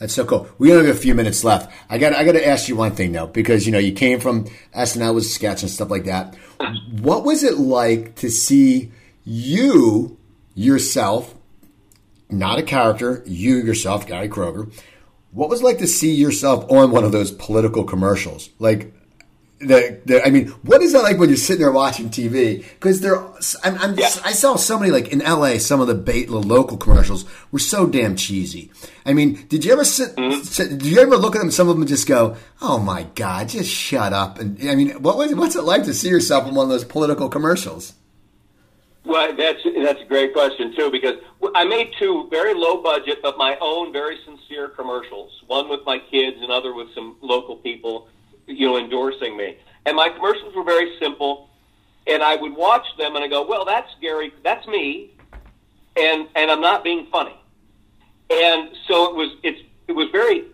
[0.00, 0.48] That's so cool.
[0.56, 1.70] We only have a few minutes left.
[1.90, 4.18] I got I got to ask you one thing though, because you know you came
[4.18, 6.34] from SNL with sketch and stuff like that.
[6.90, 8.92] What was it like to see
[9.24, 10.18] you
[10.54, 11.34] yourself,
[12.30, 14.72] not a character, you yourself, Gary Kroeger?
[15.32, 18.48] What was it like to see yourself on one of those political commercials?
[18.58, 18.94] Like
[19.60, 22.64] the, the, I mean, what is that like when you're sitting there watching TV?
[22.64, 23.22] Because there,
[23.62, 24.08] I'm, I'm yeah.
[24.24, 27.58] I saw so many like in LA, some of the bait, the local commercials were
[27.58, 28.70] so damn cheesy.
[29.04, 30.42] I mean, did you ever sit, mm-hmm.
[30.42, 31.50] sit, Did you ever look at them?
[31.50, 35.18] Some of them just go, "Oh my god, just shut up!" And I mean, what
[35.18, 37.92] was what's it like to see yourself in one of those political commercials?
[39.04, 41.16] Well, that's that's a great question too because
[41.54, 45.42] I made two very low budget but my own very sincere commercials.
[45.46, 48.08] One with my kids, another with some local people
[48.50, 49.56] you know, endorsing me.
[49.86, 51.48] And my commercials were very simple,
[52.06, 55.10] and I would watch them and I go, well, that's Gary, that's me,
[55.96, 57.36] and and I'm not being funny.
[58.30, 60.44] And so it was it's it was very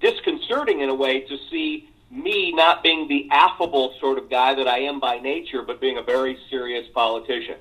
[0.00, 4.68] disconcerting in a way to see me not being the affable sort of guy that
[4.68, 7.56] I am by nature, but being a very serious politician.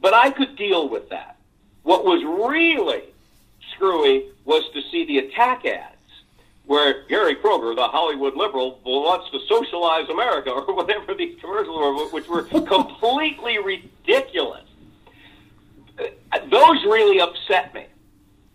[0.00, 1.38] But I could deal with that.
[1.82, 3.04] What was really
[3.74, 5.95] screwy was to see the attack ad
[6.66, 12.08] where Gary Kroeger, the Hollywood liberal, wants to socialize America or whatever these commercials were,
[12.08, 14.62] which were completely ridiculous.
[15.96, 17.86] Those really upset me.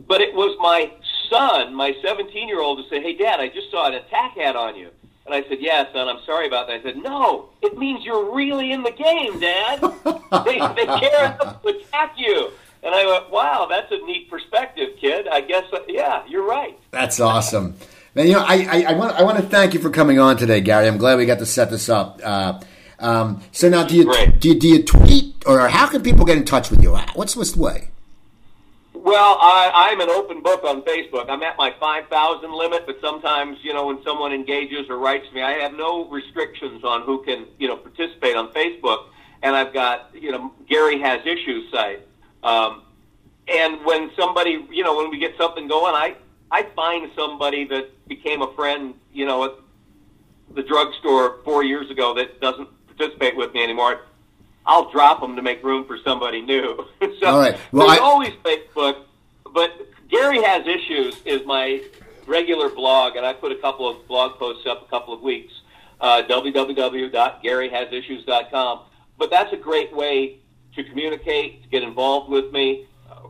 [0.07, 0.91] But it was my
[1.30, 4.55] son, my 17 year old, to say, Hey, Dad, I just saw an attack ad
[4.55, 4.89] on you.
[5.26, 6.82] And I said, Yeah, son, I'm sorry about that.
[6.82, 9.80] I said, No, it means you're really in the game, Dad.
[10.45, 12.51] they, they care enough to attack you.
[12.84, 15.28] And I went, Wow, that's a neat perspective, kid.
[15.28, 16.78] I guess, yeah, you're right.
[16.91, 17.76] That's awesome.
[18.14, 20.36] Man, you know, I, I, I, want I want to thank you for coming on
[20.36, 20.88] today, Gary.
[20.88, 22.20] I'm glad we got to set this up.
[22.22, 22.59] Uh,
[22.99, 26.38] um, so now, do you, do you do you tweet or how can people get
[26.38, 26.95] in touch with you?
[27.16, 27.89] What's what's the way?
[28.93, 31.28] Well, I, I'm an open book on Facebook.
[31.28, 35.41] I'm at my 5,000 limit, but sometimes, you know, when someone engages or writes me,
[35.41, 39.05] I have no restrictions on who can, you know, participate on Facebook.
[39.41, 42.07] And I've got, you know, Gary has issues site.
[42.43, 42.84] Um,
[43.47, 46.16] and when somebody, you know, when we get something going, I
[46.51, 49.51] I find somebody that became a friend, you know, at
[50.53, 54.01] the drugstore four years ago that doesn't participate with me anymore.
[54.65, 56.85] I'll drop them to make room for somebody new.
[57.19, 57.57] so All right.
[57.71, 58.03] Well, there's I...
[58.03, 59.05] always Facebook,
[59.53, 61.81] but Gary has issues is my
[62.27, 65.53] regular blog, and I put a couple of blog posts up a couple of weeks.
[66.01, 68.81] Uh, www.garyhasissues.com.
[69.17, 70.39] But that's a great way
[70.75, 72.87] to communicate, to get involved with me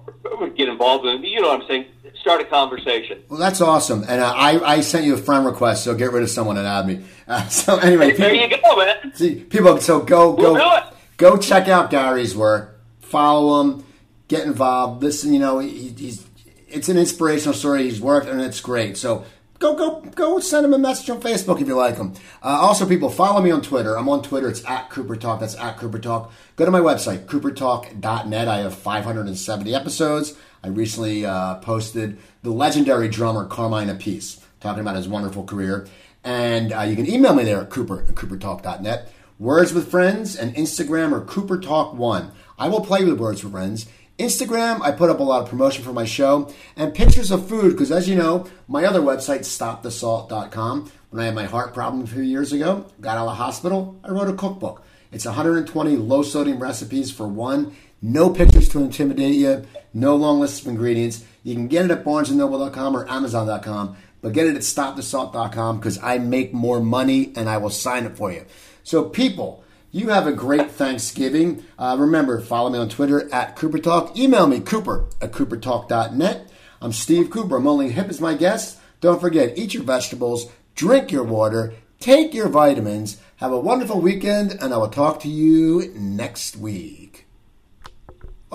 [0.55, 1.23] get involved in.
[1.23, 1.85] You know what I'm saying?
[2.21, 3.23] Start a conversation.
[3.29, 4.03] Well, that's awesome.
[4.07, 6.67] And uh, I, I sent you a friend request, so get rid of someone and
[6.67, 7.03] add me.
[7.27, 9.15] Uh, so anyway, people, there you go, man.
[9.15, 10.83] See, people, so go we'll go
[11.17, 12.79] go check out Gary's work.
[12.99, 13.85] Follow him.
[14.27, 15.01] Get involved.
[15.03, 16.25] Listen, you know, he, he's
[16.67, 17.83] it's an inspirational story.
[17.83, 18.97] He's worked, and it's great.
[18.97, 19.25] So
[19.61, 22.13] go go go send him a message on Facebook if you like him.
[22.43, 23.97] Uh, also, people follow me on Twitter.
[23.97, 24.49] I'm on Twitter.
[24.49, 25.39] It's at Cooper Talk.
[25.39, 26.33] That's at Cooper Talk.
[26.57, 28.47] Go to my website coopertalk.net.
[28.47, 30.35] I have 570 episodes.
[30.63, 35.87] I recently uh, posted the legendary drummer Carmine Appice talking about his wonderful career,
[36.23, 39.13] and uh, you can email me there at Cooper at coopertalk.net.
[39.39, 42.31] Words with Friends and Instagram or Cooper Talk One.
[42.59, 43.87] I will play with Words with Friends
[44.21, 47.71] Instagram, I put up a lot of promotion for my show and pictures of food
[47.71, 52.07] because, as you know, my other website, stopthesalt.com, when I had my heart problem a
[52.07, 54.83] few years ago, got out of the hospital, I wrote a cookbook.
[55.11, 60.61] It's 120 low sodium recipes for one, no pictures to intimidate you, no long list
[60.61, 61.23] of ingredients.
[61.43, 66.17] You can get it at barnesandnoble.com or amazon.com, but get it at stopthesalt.com because I
[66.17, 68.45] make more money and I will sign it for you.
[68.83, 71.65] So, people, you have a great Thanksgiving.
[71.77, 74.17] Uh, remember, follow me on Twitter at Cooper Talk.
[74.17, 76.49] Email me, cooper at coopertalk.net.
[76.81, 77.57] I'm Steve Cooper.
[77.57, 78.79] I'm only hip as my guest.
[79.01, 83.21] Don't forget, eat your vegetables, drink your water, Take your vitamins.
[83.35, 87.27] Have a wonderful weekend, and I will talk to you next week.